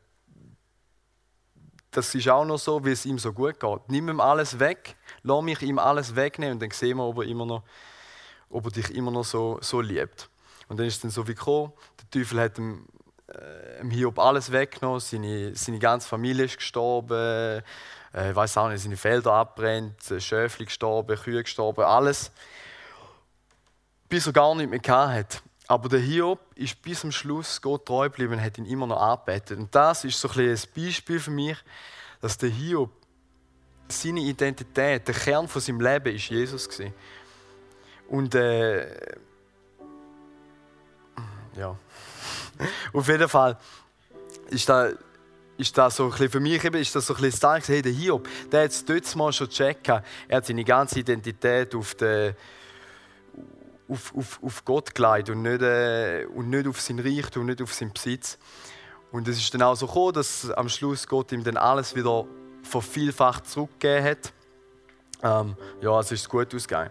das 1.91 2.15
ist 2.15 2.29
auch 2.29 2.45
noch 2.45 2.59
so, 2.59 2.85
wie 2.85 2.93
es 2.93 3.05
ihm 3.05 3.19
so 3.19 3.33
gut 3.33 3.59
geht. 3.59 3.89
Nimm 3.89 4.09
ihm 4.09 4.21
alles 4.21 4.61
weg, 4.61 4.95
lass 5.25 5.43
mich 5.43 5.61
ihm 5.63 5.81
alles 5.81 6.15
wegnehmen 6.15 6.55
und 6.55 6.63
dann 6.63 6.71
sehen 6.71 6.99
wir, 6.99 7.05
ob 7.05 7.19
er, 7.19 7.25
immer 7.25 7.47
noch, 7.47 7.65
ob 8.51 8.67
er 8.67 8.71
dich 8.71 8.95
immer 8.95 9.11
noch 9.11 9.25
so, 9.25 9.59
so 9.61 9.81
liebt. 9.81 10.29
Und 10.69 10.79
dann 10.79 10.87
ist 10.87 10.97
es 10.97 11.01
dann 11.01 11.11
so 11.11 11.27
wie 11.27 11.35
gekommen, 11.35 11.73
der 12.01 12.11
Teufel 12.11 12.41
hat 12.41 12.59
ihm, 12.59 12.87
äh, 13.29 13.81
ihm 13.81 13.91
Hiob 13.91 14.19
alles 14.19 14.53
weggenommen, 14.53 15.01
seine, 15.01 15.55
seine 15.55 15.79
ganze 15.79 16.09
Familie 16.09 16.45
ist 16.45 16.59
gestorben, 16.59 17.63
äh, 18.13 18.35
weiß 18.35 18.59
auch 18.59 18.69
nicht, 18.69 18.83
seine 18.83 18.97
Felder 18.97 19.33
abbrennt, 19.33 20.11
äh, 20.11 20.21
Schöfli 20.21 20.67
gestorben, 20.67 21.17
Kühe 21.17 21.43
gestorben, 21.43 21.85
alles. 21.85 22.31
Bis 24.09 24.27
er 24.27 24.33
gar 24.33 24.55
nicht 24.55 24.71
mehr 24.71 25.15
hat. 25.15 25.43
Aber 25.67 25.91
der 25.91 26.01
Hiob 26.01 26.41
ist 26.55 26.81
bis 26.81 27.01
zum 27.01 27.13
Schluss 27.13 27.61
Gott 27.61 27.85
treu 27.85 28.09
geblieben 28.09 28.35
und 28.35 28.43
hat 28.43 28.57
ihn 28.57 28.65
immer 28.65 28.87
noch 28.87 29.01
angebetet. 29.01 29.59
Und 29.59 29.75
das 29.75 30.05
ist 30.05 30.19
so 30.19 30.29
ein, 30.31 30.49
ein 30.49 30.59
Beispiel 30.75 31.21
für 31.21 31.31
mich, 31.31 31.59
dass 32.23 32.39
der 32.39 32.49
Hiob 32.49 32.91
seine 33.89 34.21
Identität, 34.21 35.07
der 35.07 35.15
Kern 35.15 35.49
von 35.49 35.61
seinem 35.61 35.81
Leben 35.81 36.15
ist 36.15 36.29
Jesus 36.29 36.69
gewesen. 36.69 36.95
Und 38.09 38.35
äh, 38.35 38.87
ja, 41.57 41.77
auf 42.93 43.09
jeden 43.09 43.29
Fall 43.29 43.59
ist 44.51 44.69
da 44.69 44.91
ist 45.59 45.77
das 45.77 45.97
so 45.97 46.11
ein 46.11 46.31
für 46.31 46.41
mich 46.41 46.65
eben, 46.65 46.81
ist 46.81 46.95
das 46.95 47.07
so 47.07 47.15
ein 47.15 47.21
bisschen 47.21 47.41
das 47.41 47.69
hey, 47.69 47.83
der 47.83 47.93
Hiob, 47.93 48.29
der 48.51 48.65
hat 48.65 48.71
es 48.71 48.85
dort 48.85 49.17
mal 49.17 49.33
schon 49.33 49.49
gecheckt. 49.49 49.89
Er 49.89 50.03
hat 50.31 50.47
seine 50.47 50.65
ganze 50.65 51.01
Identität 51.01 51.75
auf, 51.75 51.97
den, 51.97 52.37
auf, 53.89 54.15
auf, 54.17 54.41
auf 54.41 54.65
Gott 54.65 54.95
gelegt 54.95 55.31
und 55.31 55.43
nicht, 55.43 55.61
äh, 55.61 56.27
und 56.27 56.49
nicht 56.49 56.69
auf 56.69 56.81
sein 56.81 57.01
Reichtum, 57.01 57.47
nicht 57.47 57.61
auf 57.61 57.75
seinen 57.75 57.93
Besitz. 57.93 58.39
Und 59.11 59.27
es 59.27 59.39
ist 59.39 59.53
dann 59.53 59.63
auch 59.63 59.75
so 59.75 59.89
gekommen, 59.89 60.13
dass 60.13 60.49
am 60.51 60.69
Schluss 60.69 61.09
Gott 61.09 61.33
ihm 61.33 61.43
dann 61.43 61.57
alles 61.57 61.97
wieder 61.97 62.25
vervielfacht 62.63 63.49
zurückgegeben 63.49 64.05
hat. 64.05 64.33
Ähm, 65.23 65.57
ja, 65.81 65.99
es 65.99 66.13
ist 66.13 66.29
gut 66.29 66.55
ausgegangen. 66.55 66.91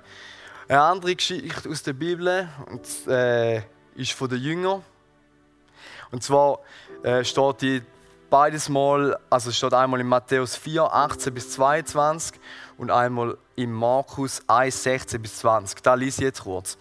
Eine 0.69 0.81
andere 0.81 1.15
Geschichte 1.15 1.69
aus 1.69 1.81
der 1.81 1.93
Bibel 1.93 2.49
und, 2.69 2.85
äh, 3.07 3.61
ist 3.95 4.11
von 4.11 4.27
den 4.27 4.41
Jüngern. 4.41 4.83
Und 6.11 6.23
zwar 6.23 6.59
äh, 7.03 7.23
steht 7.23 7.61
die 7.61 7.81
beides 8.29 8.67
mal, 8.67 9.17
also 9.29 9.49
steht 9.53 9.73
einmal 9.73 10.01
in 10.01 10.07
Matthäus 10.07 10.57
4, 10.57 10.83
18 10.83 11.33
bis 11.33 11.51
22 11.51 12.37
und 12.77 12.91
einmal 12.91 13.37
in 13.55 13.71
Markus 13.71 14.41
1, 14.47 14.83
16 14.83 15.21
bis 15.21 15.37
20. 15.37 15.81
Da 15.81 15.93
lese 15.93 16.19
ich 16.21 16.25
jetzt 16.25 16.43
kurz. 16.43 16.77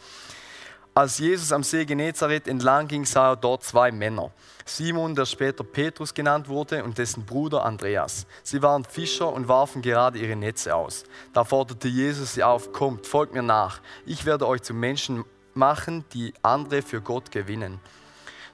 Als 0.97 1.19
Jesus 1.19 1.53
am 1.53 1.63
See 1.63 1.85
Genezareth 1.85 2.49
entlang 2.49 2.89
ging, 2.89 3.05
sah 3.05 3.33
er 3.33 3.37
dort 3.37 3.63
zwei 3.63 3.93
Männer. 3.93 4.31
Simon, 4.65 5.15
der 5.15 5.27
später 5.27 5.63
Petrus 5.63 6.15
genannt 6.15 6.49
wurde, 6.49 6.83
und 6.83 6.97
dessen 6.97 7.27
Bruder 7.27 7.67
Andreas. 7.67 8.27
Sie 8.43 8.63
waren 8.63 8.83
Fischer 8.83 9.31
und 9.31 9.47
warfen 9.47 9.83
gerade 9.83 10.19
ihre 10.19 10.37
Netze 10.37 10.75
aus. 10.75 11.05
Da 11.35 11.45
forderte 11.45 11.89
Jesus 11.89 12.33
sie 12.33 12.43
auf, 12.43 12.73
kommt, 12.73 13.07
folgt 13.07 13.35
mir 13.35 13.43
nach. 13.43 13.83
Ich 14.07 14.25
werde 14.25 14.49
euch 14.49 14.63
zu 14.63 14.73
Menschen 14.73 15.27
machen, 15.53 16.07
die 16.15 16.33
andere 16.41 16.81
für 16.81 17.03
Gott 17.03 17.31
gewinnen. 17.31 17.79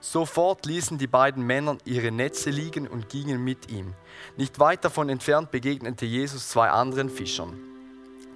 Sofort 0.01 0.67
ließen 0.67 0.99
die 0.99 1.07
beiden 1.07 1.47
Männer 1.47 1.79
ihre 1.85 2.11
Netze 2.11 2.51
liegen 2.51 2.89
und 2.89 3.09
gingen 3.09 3.45
mit 3.45 3.71
ihm. 3.71 3.95
Nicht 4.37 4.59
weit 4.59 4.85
davon 4.85 5.09
entfernt 5.11 5.53
begegnete 5.53 6.07
Jesus 6.07 6.49
zwei 6.49 6.71
anderen 6.71 7.09
Fischern. 7.09 7.72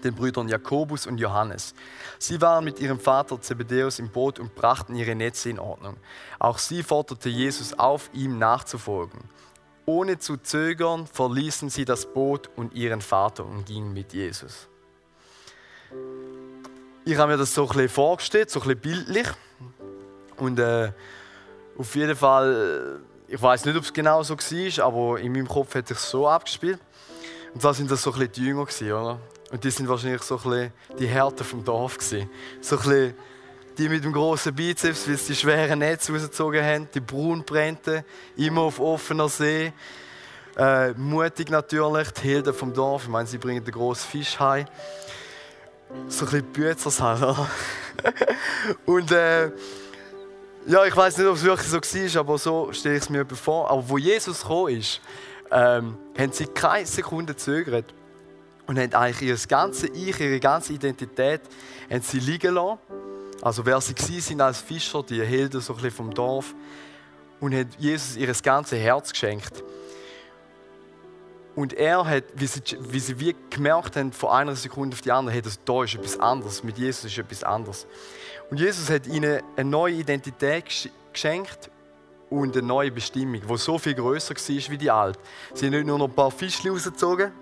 Den 0.07 0.15
Brüdern 0.15 0.49
Jakobus 0.49 1.07
und 1.07 1.19
Johannes. 1.19 1.75
Sie 2.19 2.41
waren 2.41 2.65
mit 2.65 2.81
ihrem 2.81 2.99
Vater 2.99 3.41
Zebedäus 3.41 3.99
im 3.99 4.09
Boot 4.09 4.39
und 4.39 4.55
brachten 4.55 4.95
ihre 4.95 5.15
Netze 5.15 5.51
in 5.51 5.59
Ordnung. 5.59 5.97
Auch 6.39 6.59
sie 6.59 6.83
forderte 6.83 7.29
Jesus 7.29 7.79
auf, 7.79 8.11
ihm 8.13 8.39
nachzufolgen. 8.39 9.21
Ohne 9.85 10.19
zu 10.19 10.37
zögern 10.37 11.07
verließen 11.07 11.71
sie 11.71 11.85
das 11.85 12.07
Boot 12.07 12.51
und 12.57 12.75
ihren 12.75 13.01
Vater 13.01 13.45
und 13.45 13.67
gingen 13.67 13.93
mit 13.93 14.13
Jesus. 14.13 14.69
Ich 17.05 17.17
habe 17.17 17.33
mir 17.33 17.39
das 17.39 17.55
so 17.55 17.63
ein 17.63 17.69
bisschen 17.69 17.89
vorgestellt, 17.89 18.51
so 18.51 18.61
ein 18.61 18.67
bisschen 18.67 18.81
bildlich. 18.81 19.29
Und 20.39 20.59
äh, 20.59 20.91
auf 21.79 21.95
jeden 21.95 22.17
Fall, 22.17 23.01
ich 23.29 23.41
weiß 23.41 23.65
nicht, 23.65 23.77
ob 23.77 23.85
es 23.85 23.93
genau 23.93 24.23
so 24.23 24.37
war, 24.37 24.85
aber 24.85 25.21
in 25.21 25.33
meinem 25.33 25.47
Kopf 25.47 25.75
hat 25.75 25.87
sich 25.87 25.99
so 25.99 26.29
abgespielt. 26.29 26.81
Und 27.55 27.63
da 27.63 27.73
sind 27.73 27.91
das 27.91 28.03
so 28.03 28.11
ein 28.11 28.19
bisschen 28.19 28.33
die 28.33 28.45
Jünger, 28.47 28.65
gewesen, 28.65 28.93
oder? 28.93 29.21
Und 29.51 29.63
die 29.63 29.71
sind 29.71 29.89
wahrscheinlich 29.89 30.23
so 30.23 30.37
ein 30.37 30.43
bisschen 30.43 30.73
die 30.99 31.07
Härte 31.07 31.45
vom 31.45 31.65
Dorf. 31.65 31.99
Gewesen. 31.99 32.29
So 32.61 32.77
ein 32.77 32.83
bisschen 32.83 33.15
die 33.79 33.89
mit 33.89 34.05
dem 34.05 34.13
großen 34.13 34.55
Bizeps, 34.55 35.07
weil 35.07 35.17
sie 35.17 35.33
die 35.33 35.39
schweren 35.39 35.79
Netze 35.79 36.13
rausgezogen 36.13 36.65
haben, 36.65 36.89
die 36.95 37.01
Braunbrennten, 37.01 38.05
immer 38.37 38.63
auf 38.63 38.81
offener 38.81 39.29
See. 39.29 39.73
Äh, 40.57 40.93
mutig 40.93 41.51
natürlich, 41.51 42.11
die 42.13 42.23
Helden 42.23 42.55
vom 42.55 42.73
Dorf. 42.73 43.05
Ich 43.05 43.09
meine, 43.11 43.27
sie 43.27 43.37
bringen 43.37 43.63
den 43.63 43.75
grossen 43.75 44.09
Fisch 44.11 44.41
heim. 44.41 44.65
So 46.09 46.25
ein 46.25 46.31
bisschen 46.31 46.53
Bützers 46.53 47.01
halt? 47.01 47.37
Und 48.87 49.13
äh, 49.13 49.51
ja, 50.67 50.85
ich 50.85 50.97
weiß 50.97 51.19
nicht, 51.19 51.27
ob 51.27 51.37
es 51.37 51.45
wirklich 51.45 51.69
so 51.69 51.77
war, 51.77 52.21
aber 52.21 52.39
so 52.39 52.73
stelle 52.73 52.97
ich 52.97 53.03
es 53.03 53.11
mir 53.11 53.27
vor. 53.27 53.71
Aber 53.71 53.87
wo 53.89 53.99
Jesus 53.99 54.41
gekommen 54.41 54.79
ist, 54.79 55.01
ähm, 55.51 55.97
haben 56.19 56.33
sie 56.33 56.47
keine 56.47 56.87
Sekunde 56.87 57.35
gezögert 57.35 57.95
und 58.67 58.79
haben 58.79 58.95
eigentlich 58.95 59.29
ihr 59.29 59.49
ganzes 59.49 59.91
Ich, 59.95 60.21
ihre 60.21 60.41
ganze 60.41 60.73
Identität 60.73 61.43
haben 61.91 62.03
sie 62.03 62.19
liegen 62.19 62.55
lassen. 62.55 62.79
Also 63.43 63.65
wer 63.65 63.81
sie 63.81 64.21
sind 64.21 64.41
als 64.41 64.61
Fischer, 64.61 65.03
die 65.03 65.23
Helden 65.23 65.61
so 65.61 65.77
ein 65.77 65.91
vom 65.91 66.13
Dorf 66.13 66.55
und 67.41 67.55
hat 67.55 67.69
Jesus 67.79 68.17
ihr 68.17 68.33
ganzes 68.43 68.79
Herz 68.79 69.13
geschenkt. 69.13 69.63
Und 71.55 71.73
er 71.73 72.05
hat, 72.05 72.25
wie 72.35 72.47
sie, 72.47 72.61
wie 72.81 72.99
sie 72.99 73.19
wie 73.19 73.35
gemerkt 73.49 73.97
haben, 73.97 74.13
von 74.13 74.31
einer 74.31 74.55
Sekunde 74.55 74.95
auf 74.95 75.01
die 75.01 75.11
andere, 75.11 75.35
hey, 75.35 75.43
das, 75.43 75.59
da 75.65 75.85
ist 75.85 75.95
etwas 75.95 76.21
anderes, 76.21 76.63
mit 76.63 76.77
Jesus 76.77 77.05
ist 77.05 77.19
etwas 77.19 77.43
anderes. 77.45 77.87
Und 78.51 78.61
Jesus 78.61 78.91
hat 78.91 79.07
ihnen 79.07 79.41
eine 79.57 79.71
neue 79.71 79.95
Identität 79.95 80.91
geschenkt 81.13 81.71
und 82.29 82.57
eine 82.57 82.67
neue 82.67 82.91
Bestimmung, 82.91 83.41
die 83.49 83.57
so 83.57 83.79
viel 83.79 83.95
größer 83.95 84.35
war 84.35 84.71
wie 84.71 84.79
die 84.79 84.91
alte. 84.91 85.19
Sie 85.55 85.67
haben 85.67 85.73
nicht 85.73 85.87
nur 85.87 85.99
noch 85.99 86.09
ein 86.09 86.15
paar 86.15 86.31
Fischchen 86.31 86.71
rausgezogen, 86.71 87.33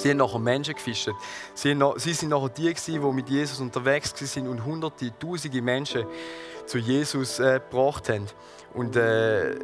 sie 0.00 0.10
haben 0.10 0.18
nachher 0.18 0.38
Menschen 0.38 0.74
gefischt. 0.74 1.10
Sie, 1.54 1.74
noch, 1.74 1.98
sie 1.98 2.12
sind 2.12 2.30
nachher 2.30 2.48
die, 2.48 2.74
die 2.74 2.98
mit 2.98 3.28
Jesus 3.28 3.60
unterwegs 3.60 4.14
waren 4.36 4.48
und 4.48 4.64
hunderte, 4.64 5.12
tausende 5.18 5.62
Menschen 5.62 6.04
zu 6.66 6.78
Jesus 6.78 7.38
äh, 7.38 7.60
gebracht 7.60 8.08
haben. 8.08 8.26
Und 8.74 8.96
äh, 8.96 9.54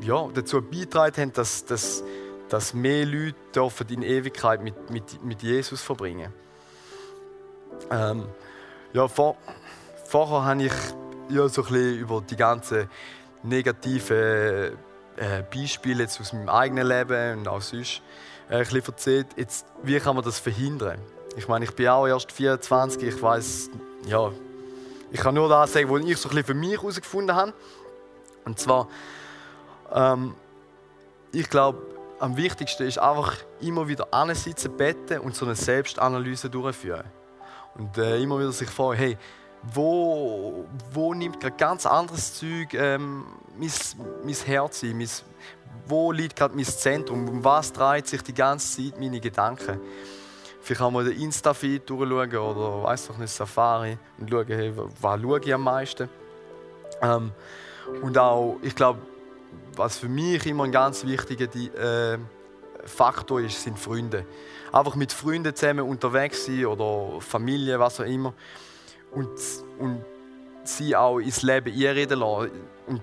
ja, 0.00 0.28
dazu 0.32 0.62
beigetragen 0.62 1.22
haben, 1.22 1.32
dass, 1.32 1.64
dass, 1.64 2.02
dass 2.48 2.74
mehr 2.74 3.06
Leute 3.06 3.36
dürfen 3.54 3.88
in 3.88 4.02
Ewigkeit 4.02 4.62
mit, 4.62 4.90
mit, 4.90 5.22
mit 5.22 5.42
Jesus 5.42 5.80
verbringen 5.82 6.32
ähm, 7.90 8.26
ja, 8.92 9.08
vor, 9.08 9.36
Vorher 10.06 10.44
habe 10.44 10.62
ich 10.62 10.72
ja, 11.30 11.48
so 11.48 11.62
ein 11.62 11.68
bisschen 11.68 11.98
über 11.98 12.20
die 12.20 12.36
ganzen 12.36 12.88
negativen 13.42 14.76
äh, 15.16 15.42
Beispiele 15.52 16.04
aus 16.04 16.32
meinem 16.32 16.48
eigenen 16.48 16.86
Leben 16.86 17.38
und 17.38 17.48
auch 17.48 17.60
sonst 17.60 18.00
ein 18.48 18.58
bisschen 18.60 18.84
erzählt. 18.84 19.26
Jetzt, 19.36 19.66
wie 19.82 19.98
kann 19.98 20.14
man 20.14 20.24
das 20.24 20.38
verhindern? 20.38 20.98
Ich 21.36 21.48
meine, 21.48 21.64
ich 21.64 21.74
bin 21.74 21.88
auch 21.88 22.06
erst 22.06 22.30
24, 22.32 23.02
ich 23.02 23.22
weiß, 23.22 23.70
ja, 24.06 24.30
ich 25.10 25.20
kann 25.20 25.34
nur 25.34 25.48
das 25.48 25.72
sagen, 25.72 25.90
was 25.90 26.04
ich 26.04 26.16
so 26.18 26.28
ein 26.28 26.34
bisschen 26.34 26.46
für 26.46 26.54
mich 26.54 26.72
herausgefunden 26.72 27.34
habe. 27.34 27.52
Und 28.44 28.58
zwar, 28.58 28.88
ähm, 29.92 30.34
ich 31.32 31.48
glaube, 31.48 31.78
am 32.20 32.36
wichtigsten 32.36 32.84
ist 32.84 32.98
einfach 32.98 33.34
immer 33.60 33.88
wieder 33.88 34.12
ansitzen, 34.12 34.76
beten 34.76 35.18
und 35.18 35.34
so 35.34 35.44
eine 35.44 35.54
Selbstanalyse 35.54 36.50
durchführen. 36.50 37.04
Und 37.74 37.98
äh, 37.98 38.20
immer 38.20 38.38
wieder 38.38 38.52
sich 38.52 38.70
fragen, 38.70 38.96
hey, 38.96 39.18
wo, 39.72 40.66
wo 40.92 41.14
nimmt 41.14 41.40
gerade 41.40 41.56
ganz 41.56 41.86
anderes 41.86 42.34
Zeug 42.34 42.74
ähm, 42.74 43.24
mein, 43.58 43.70
mein 44.24 44.34
Herz 44.34 44.82
ein? 44.82 44.98
Mein, 44.98 45.08
wo 45.86 46.12
liegt 46.12 46.36
gerade 46.36 46.54
mein 46.54 46.64
Zentrum? 46.64 47.28
Um 47.28 47.44
was 47.44 47.72
dreht 47.72 48.06
sich 48.06 48.22
die 48.22 48.34
ganze 48.34 48.82
Zeit 48.82 49.00
meine 49.00 49.20
Gedanken? 49.20 49.80
Vielleicht 50.60 50.80
kann 50.80 50.92
man 50.92 51.04
den 51.04 51.20
Insta-Feed 51.20 51.88
durchschauen 51.88 52.36
oder 52.36 52.84
weiß 52.84 53.08
doch 53.08 53.18
nicht, 53.18 53.30
Safari 53.30 53.98
und 54.18 54.30
schauen, 54.30 54.46
hey, 54.46 54.72
was 55.00 55.20
schaue 55.20 55.40
ich 55.40 55.54
am 55.54 55.62
meisten. 55.62 56.08
Ähm, 57.02 57.32
und 58.00 58.16
auch, 58.16 58.56
ich 58.62 58.74
glaube, 58.74 59.00
was 59.76 59.98
für 59.98 60.08
mich 60.08 60.46
immer 60.46 60.64
ein 60.64 60.72
ganz 60.72 61.04
wichtiger 61.04 61.44
äh, 61.54 62.18
Faktor 62.84 63.40
ist, 63.40 63.62
sind 63.62 63.78
Freunde. 63.78 64.24
Einfach 64.72 64.94
mit 64.94 65.12
Freunden 65.12 65.54
zusammen 65.54 65.86
unterwegs 65.86 66.46
sein 66.46 66.64
oder 66.66 67.20
Familie, 67.20 67.78
was 67.78 68.00
auch 68.00 68.04
immer 68.04 68.32
und, 69.14 69.30
und 69.78 70.04
sie 70.64 70.94
auch 70.96 71.18
ins 71.18 71.42
Leben 71.42 71.72
einreden 71.72 72.18
lassen 72.18 72.50
und 72.86 73.00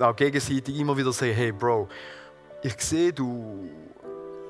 auch 0.00 0.16
gegenseitig 0.16 0.78
immer 0.78 0.96
wieder 0.96 1.12
sagen, 1.12 1.32
hey 1.32 1.52
Bro, 1.52 1.88
ich 2.62 2.80
sehe, 2.80 3.12
du, 3.12 3.68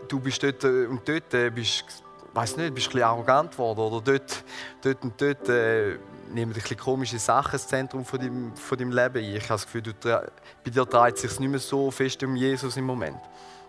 du 0.09 0.21
bist 0.21 0.43
dort 0.43 0.65
und 0.65 1.01
dort 1.07 1.55
bist, 1.55 1.85
weiß 2.33 2.57
nicht, 2.57 2.75
bist 2.75 2.89
ein 2.89 2.93
bisschen 2.93 3.03
arrogant 3.03 3.53
geworden 3.53 3.81
oder 3.81 4.01
dort, 4.01 4.45
dort 4.83 5.03
und 5.03 5.21
dort 5.21 5.49
äh, 5.49 5.99
nehmen 6.33 6.53
dich 6.53 6.79
komische 6.79 7.19
Sachen 7.19 7.55
ins 7.55 7.67
Zentrum 7.67 8.05
von 8.05 8.19
deinem, 8.19 8.57
von 8.57 8.79
deinem 8.79 8.93
Leben 8.93 9.19
ein. 9.19 9.37
Ich 9.37 9.45
habe 9.45 9.55
das 9.55 9.65
Gefühl, 9.65 9.83
du, 9.83 9.93
bei 10.01 10.71
dir 10.71 10.85
dreht 10.85 11.19
sich 11.19 11.39
nicht 11.39 11.51
mehr 11.51 11.61
so 11.61 11.91
fest 11.91 12.23
um 12.23 12.37
Jesus 12.37 12.77
im 12.77 12.85
Moment. 12.85 13.21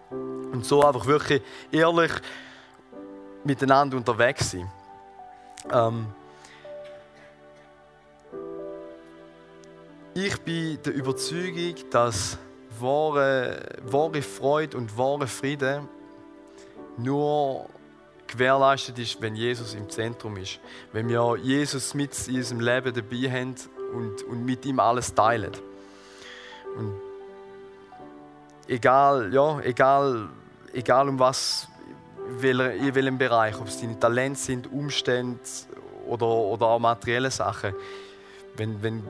Und 0.10 0.66
so 0.66 0.86
einfach 0.86 1.06
wirklich 1.06 1.42
ehrlich 1.72 2.12
miteinander 3.44 3.98
unterwegs 3.98 4.52
sein. 4.52 4.72
Ähm, 5.72 6.08
Ich 10.18 10.40
bin 10.44 10.82
der 10.82 10.94
Überzeugung, 10.94 11.76
dass 11.92 12.38
wahre, 12.80 13.60
wahre 13.84 14.22
Freude 14.22 14.78
und 14.78 14.98
wahre 14.98 15.28
Friede 15.28 15.86
nur 16.96 17.66
gewährleistet 18.26 18.98
ist, 18.98 19.22
wenn 19.22 19.36
Jesus 19.36 19.74
im 19.74 19.90
Zentrum 19.90 20.38
ist. 20.38 20.62
Wenn 20.94 21.10
wir 21.10 21.36
Jesus 21.44 21.94
mit 21.96 22.30
in 22.30 22.38
unserem 22.38 22.62
Leben 22.62 22.94
dabei 22.94 23.30
haben 23.30 23.56
und, 23.94 24.24
und 24.24 24.46
mit 24.46 24.66
ihm 24.66 24.80
alles 24.80 25.14
teilen. 25.14 25.52
Und 26.78 26.96
egal, 28.70 29.34
ja, 29.34 29.60
egal, 29.60 30.30
egal 30.72 31.10
um 31.10 31.20
was, 31.20 31.68
in 32.42 32.96
welchem 32.96 33.18
Bereich, 33.18 33.60
ob 33.60 33.68
es 33.68 33.82
deine 33.82 34.00
Talente 34.00 34.40
sind, 34.40 34.72
Umstände 34.72 35.42
oder, 36.08 36.26
oder 36.26 36.68
auch 36.68 36.80
materielle 36.80 37.32
Sachen, 37.32 37.76
wenn, 38.56 38.82
wenn 38.82 39.04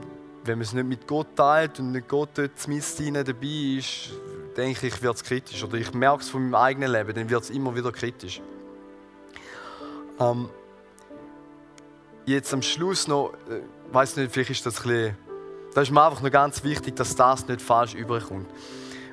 wenn 0.45 0.59
man 0.59 0.61
es 0.63 0.73
nicht 0.73 0.87
mit 0.87 1.07
Gott 1.07 1.35
teilt 1.35 1.79
und 1.79 1.91
nicht 1.91 2.07
Gott 2.07 2.29
dort 2.35 2.67
mit 2.67 2.83
dabei 2.99 3.77
ist, 3.77 4.11
denke 4.55 4.87
ich, 4.87 5.01
wird 5.01 5.15
es 5.15 5.23
kritisch. 5.23 5.63
Oder 5.63 5.77
ich 5.77 5.93
merke 5.93 6.21
es 6.21 6.29
von 6.29 6.43
meinem 6.43 6.55
eigenen 6.55 6.91
Leben, 6.91 7.13
dann 7.13 7.29
wird 7.29 7.43
es 7.43 7.49
immer 7.49 7.75
wieder 7.75 7.91
kritisch. 7.91 8.41
Ähm, 10.19 10.49
jetzt 12.25 12.53
am 12.53 12.61
Schluss 12.61 13.07
noch, 13.07 13.33
äh, 13.49 13.61
weiß 13.91 14.17
nicht, 14.17 14.31
vielleicht 14.31 14.51
ist 14.51 14.65
das 14.65 14.81
ein 14.81 14.87
bisschen, 14.87 15.17
da 15.73 15.81
ist 15.81 15.91
mir 15.91 16.03
einfach 16.03 16.21
noch 16.21 16.31
ganz 16.31 16.63
wichtig, 16.63 16.95
dass 16.95 17.15
das 17.15 17.47
nicht 17.47 17.61
falsch 17.61 17.95
überkommt. 17.95 18.47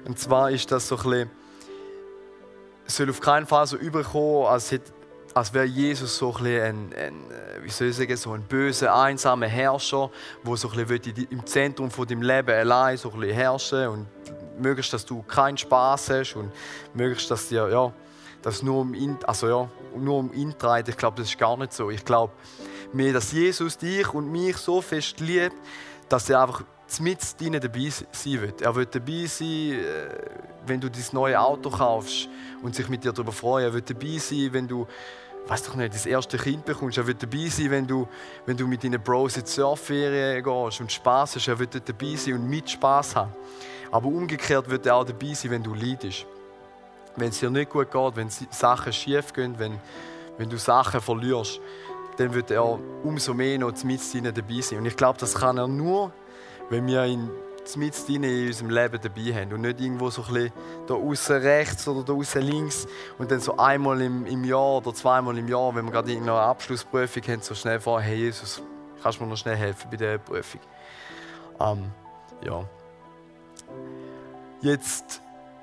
Und 0.04 0.18
zwar 0.18 0.50
ist 0.50 0.70
das 0.70 0.88
so 0.88 0.96
ein 0.96 1.02
bisschen, 1.02 1.30
soll 2.86 3.10
auf 3.10 3.20
keinen 3.20 3.46
Fall 3.46 3.66
so 3.66 3.76
überkommen, 3.76 4.46
als 4.46 4.70
hätte 4.70 4.92
als 5.34 5.52
wäre 5.54 5.64
Jesus 5.64 6.16
so 6.16 6.34
ein, 6.36 6.46
ein, 6.46 6.94
ein, 6.94 7.14
wie 7.62 7.70
soll 7.70 7.88
ich 7.88 7.96
sagen, 7.96 8.16
so 8.16 8.32
ein 8.32 8.42
böser, 8.42 8.94
einsamer 8.94 9.46
Herrscher, 9.46 10.10
der 10.46 10.56
so 10.56 10.70
im 10.70 11.46
Zentrum 11.46 11.90
von 11.90 12.06
deinem 12.06 12.22
Leben 12.22 12.50
allein 12.50 12.96
so 12.96 13.10
ein 13.12 13.22
herrschen 13.22 13.88
und 13.88 14.06
möglichst, 14.58 14.92
dass 14.92 15.04
du 15.04 15.22
keinen 15.22 15.56
Spaß 15.56 16.10
hast 16.10 16.36
und 16.36 16.52
möglichst, 16.94 17.30
dass 17.30 17.48
dir 17.48 17.68
ja, 17.68 17.92
dass 18.42 18.62
nur 18.62 18.80
um 18.80 18.94
ihn, 18.94 19.18
also 19.26 19.48
ja, 19.48 19.68
nur 19.96 20.18
um 20.18 20.32
ihn 20.32 20.54
dreht. 20.58 20.88
Ich 20.88 20.96
glaube, 20.96 21.16
das 21.16 21.28
ist 21.28 21.38
gar 21.38 21.56
nicht 21.56 21.72
so. 21.72 21.90
Ich 21.90 22.04
glaube 22.04 22.32
mehr, 22.92 23.12
dass 23.12 23.32
Jesus 23.32 23.78
dich 23.78 24.12
und 24.12 24.30
mich 24.30 24.56
so 24.56 24.80
fest 24.80 25.20
liebt, 25.20 25.56
dass 26.08 26.28
er 26.28 26.42
einfach 26.42 26.64
mit 27.00 27.40
dir 27.40 27.58
dabei 27.58 27.88
sein 27.88 28.42
wird. 28.42 28.60
Er 28.60 28.74
wird 28.74 28.94
dabei 28.94 29.24
sein, 29.24 29.48
äh, 29.48 30.08
wenn 30.66 30.80
du 30.80 30.90
dein 30.90 31.04
neue 31.12 31.40
Auto 31.40 31.70
kaufst 31.70 32.28
und 32.62 32.74
sich 32.74 32.88
mit 32.88 33.02
dir 33.02 33.12
darüber 33.12 33.32
freuen. 33.32 33.64
Er 33.64 33.72
wird 33.72 33.88
dabei 33.88 34.18
sein, 34.18 34.48
wenn 34.52 34.68
du 34.68 34.86
weiß 35.46 35.64
doch 35.64 35.74
nicht, 35.74 35.94
das 35.94 36.06
erste 36.06 36.38
Kind 36.38 36.64
bekommst. 36.64 36.98
Er 36.98 37.06
wird 37.06 37.22
dabei 37.22 37.48
sein, 37.48 37.70
wenn 37.70 37.86
du, 37.86 38.06
wenn 38.46 38.56
du 38.56 38.66
mit 38.66 38.84
deinen 38.84 39.02
Bros 39.02 39.36
in 39.36 39.44
die 39.44 39.50
Surfferien 39.50 40.42
gehst 40.42 40.80
und 40.80 40.92
Spaß 40.92 41.36
hast. 41.36 41.48
Er 41.48 41.58
wird 41.58 41.88
dabei 41.88 42.14
sein 42.16 42.34
und 42.34 42.48
mit 42.48 42.70
Spaß 42.70 43.16
haben. 43.16 43.32
Aber 43.90 44.06
umgekehrt 44.06 44.70
wird 44.70 44.86
er 44.86 44.96
auch 44.96 45.04
dabei 45.04 45.34
sein, 45.34 45.50
wenn 45.50 45.62
du 45.62 45.74
leidest. 45.74 46.26
Wenn 47.16 47.28
es 47.28 47.40
dir 47.40 47.50
nicht 47.50 47.70
gut 47.70 47.90
geht, 47.90 48.16
wenn 48.16 48.28
Sachen 48.50 48.92
schief 48.92 49.32
gehen, 49.32 49.58
wenn, 49.58 49.78
wenn 50.38 50.48
du 50.48 50.56
Sachen 50.56 51.00
verlierst, 51.00 51.60
dann 52.16 52.32
wird 52.32 52.50
er 52.50 52.78
umso 53.02 53.34
mehr 53.34 53.58
noch 53.58 53.72
mit 53.84 54.00
dabei 54.36 54.60
sein. 54.60 54.78
Und 54.78 54.86
ich 54.86 54.96
glaube, 54.96 55.18
das 55.18 55.34
kann 55.34 55.58
er 55.58 55.68
nur, 55.68 56.12
wenn 56.70 56.86
wir 56.86 57.04
ihn 57.04 57.30
mit 57.76 58.08
in 58.08 58.24
unserem 58.46 58.70
Leben 58.70 58.98
dabei 59.00 59.34
haben 59.34 59.52
und 59.52 59.60
nicht 59.62 59.80
irgendwo 59.80 60.10
so 60.10 60.22
ein 60.22 60.34
bisschen 60.34 60.52
da 60.86 60.94
außen 60.94 61.36
rechts 61.36 61.86
oder 61.88 62.02
da 62.02 62.12
außen 62.12 62.42
links 62.42 62.86
und 63.18 63.30
dann 63.30 63.40
so 63.40 63.56
einmal 63.56 64.00
im, 64.00 64.26
im 64.26 64.44
Jahr 64.44 64.78
oder 64.78 64.92
zweimal 64.94 65.36
im 65.38 65.48
Jahr, 65.48 65.74
wenn 65.74 65.86
wir 65.86 65.92
gerade 65.92 66.12
eine 66.12 66.32
Abschlussprüfung 66.32 67.22
haben, 67.22 67.40
so 67.40 67.54
schnell 67.54 67.80
fragen, 67.80 68.02
hey 68.02 68.16
Jesus, 68.16 68.62
kannst 69.02 69.20
du 69.20 69.24
mir 69.24 69.30
noch 69.30 69.36
schnell 69.36 69.56
helfen 69.56 69.88
bei 69.90 69.96
dieser 69.96 70.18
Prüfung? 70.18 70.60
Ähm, 71.60 71.90
ja. 72.44 72.64
Jetzt 74.60 75.20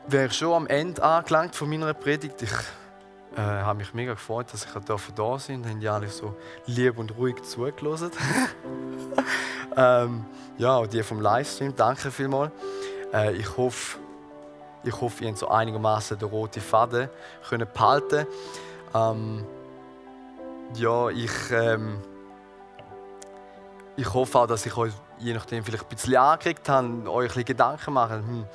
wäre 0.07 0.27
ich 0.27 0.33
schon 0.33 0.53
am 0.53 0.67
Ende 0.67 1.03
angelangt 1.03 1.55
von 1.55 1.69
meiner 1.69 1.93
Predigt. 1.93 2.41
Ich 2.41 2.51
äh, 3.35 3.41
habe 3.41 3.79
mich 3.79 3.93
mega 3.93 4.13
gefreut, 4.13 4.47
dass 4.51 4.65
ich 4.65 4.71
da 4.71 4.79
sein 4.79 5.15
durfte. 5.15 5.53
Haben 5.53 5.79
die 5.79 5.87
alle 5.87 6.09
so 6.09 6.35
lieb 6.65 6.97
und 6.97 7.15
ruhig 7.17 7.41
zugelassen. 7.43 8.11
ähm, 9.75 10.25
ja, 10.59 10.75
auch 10.75 10.87
die 10.87 11.01
vom 11.01 11.21
Livestream, 11.21 11.75
danke 11.75 12.11
vielmals. 12.11 12.51
Äh, 13.13 13.33
ich 13.33 13.57
hoffe, 13.57 13.97
ich 14.83 15.01
hoffe, 15.01 15.23
ihr 15.23 15.29
habt 15.29 15.39
so 15.39 15.47
einigermaßen 15.47 16.19
den 16.19 16.29
roten 16.29 16.61
Faden 16.61 17.09
können 17.49 17.67
behalten. 17.73 18.27
Ähm, 18.93 19.45
ja, 20.75 21.09
ich, 21.09 21.31
ähm, 21.51 21.99
ich 23.97 24.13
hoffe 24.13 24.37
auch, 24.39 24.47
dass 24.47 24.65
ich 24.65 24.77
euch 24.77 24.93
je 25.19 25.33
nachdem 25.33 25.63
vielleicht 25.63 25.83
ein 25.83 25.89
bisschen 25.89 26.15
angekriegt 26.15 26.67
habe, 26.69 27.09
euch 27.09 27.23
ein 27.23 27.27
bisschen 27.27 27.45
Gedanken 27.45 27.93
machen. 27.93 28.27
Hm, 28.27 28.45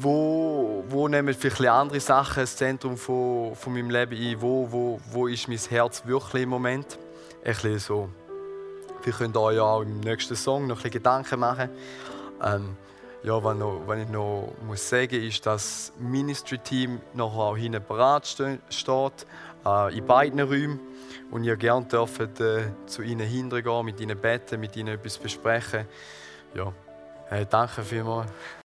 wo, 0.00 0.84
wo 0.88 1.08
nehmen 1.08 1.34
vielleicht 1.34 1.70
andere 1.70 2.00
Sachen 2.00 2.42
das 2.42 2.56
Zentrum 2.56 2.96
von, 2.96 3.54
von 3.54 3.72
meinem 3.72 3.90
Leben 3.90 4.16
ein? 4.16 4.40
Wo, 4.40 4.70
wo, 4.70 5.00
wo 5.10 5.26
ist 5.26 5.48
mein 5.48 5.58
Herz 5.58 6.04
wirklich 6.04 6.42
im 6.42 6.50
Moment? 6.50 6.98
Ein 7.44 7.52
bisschen 7.52 7.78
so. 7.78 8.08
Wir 9.04 9.12
können 9.12 9.36
euch 9.36 9.58
auch 9.58 9.82
im 9.82 10.00
nächsten 10.00 10.36
Song 10.36 10.66
noch 10.66 10.76
ein 10.76 10.82
bisschen 10.82 10.90
Gedanken 10.90 11.40
machen. 11.40 11.70
Ähm, 12.42 12.76
ja, 13.22 13.42
was, 13.42 13.56
noch, 13.56 13.82
was 13.86 13.98
ich 13.98 14.08
noch 14.08 14.52
muss 14.66 14.88
sagen 14.88 15.22
ist, 15.22 15.44
dass 15.46 15.92
das 15.92 15.92
Ministry-Team 15.98 17.00
noch 17.14 17.36
auch 17.36 17.56
hinten 17.56 17.82
bereit 17.86 18.26
steht, 18.26 19.26
äh, 19.66 19.96
in 19.96 20.06
beiden 20.06 20.40
Räumen. 20.40 20.80
Und 21.30 21.44
ihr 21.44 21.56
gerne 21.56 21.86
dürft 21.86 22.40
äh, 22.40 22.70
zu 22.86 23.02
ihnen 23.02 23.26
hingehen, 23.26 23.84
mit 23.84 24.00
ihnen 24.00 24.18
beten, 24.18 24.60
mit 24.60 24.76
ihnen 24.76 24.94
etwas 24.94 25.18
besprechen. 25.18 25.86
Ja, 26.54 26.72
äh, 27.30 27.44
danke 27.44 27.82
vielmals. 27.82 28.30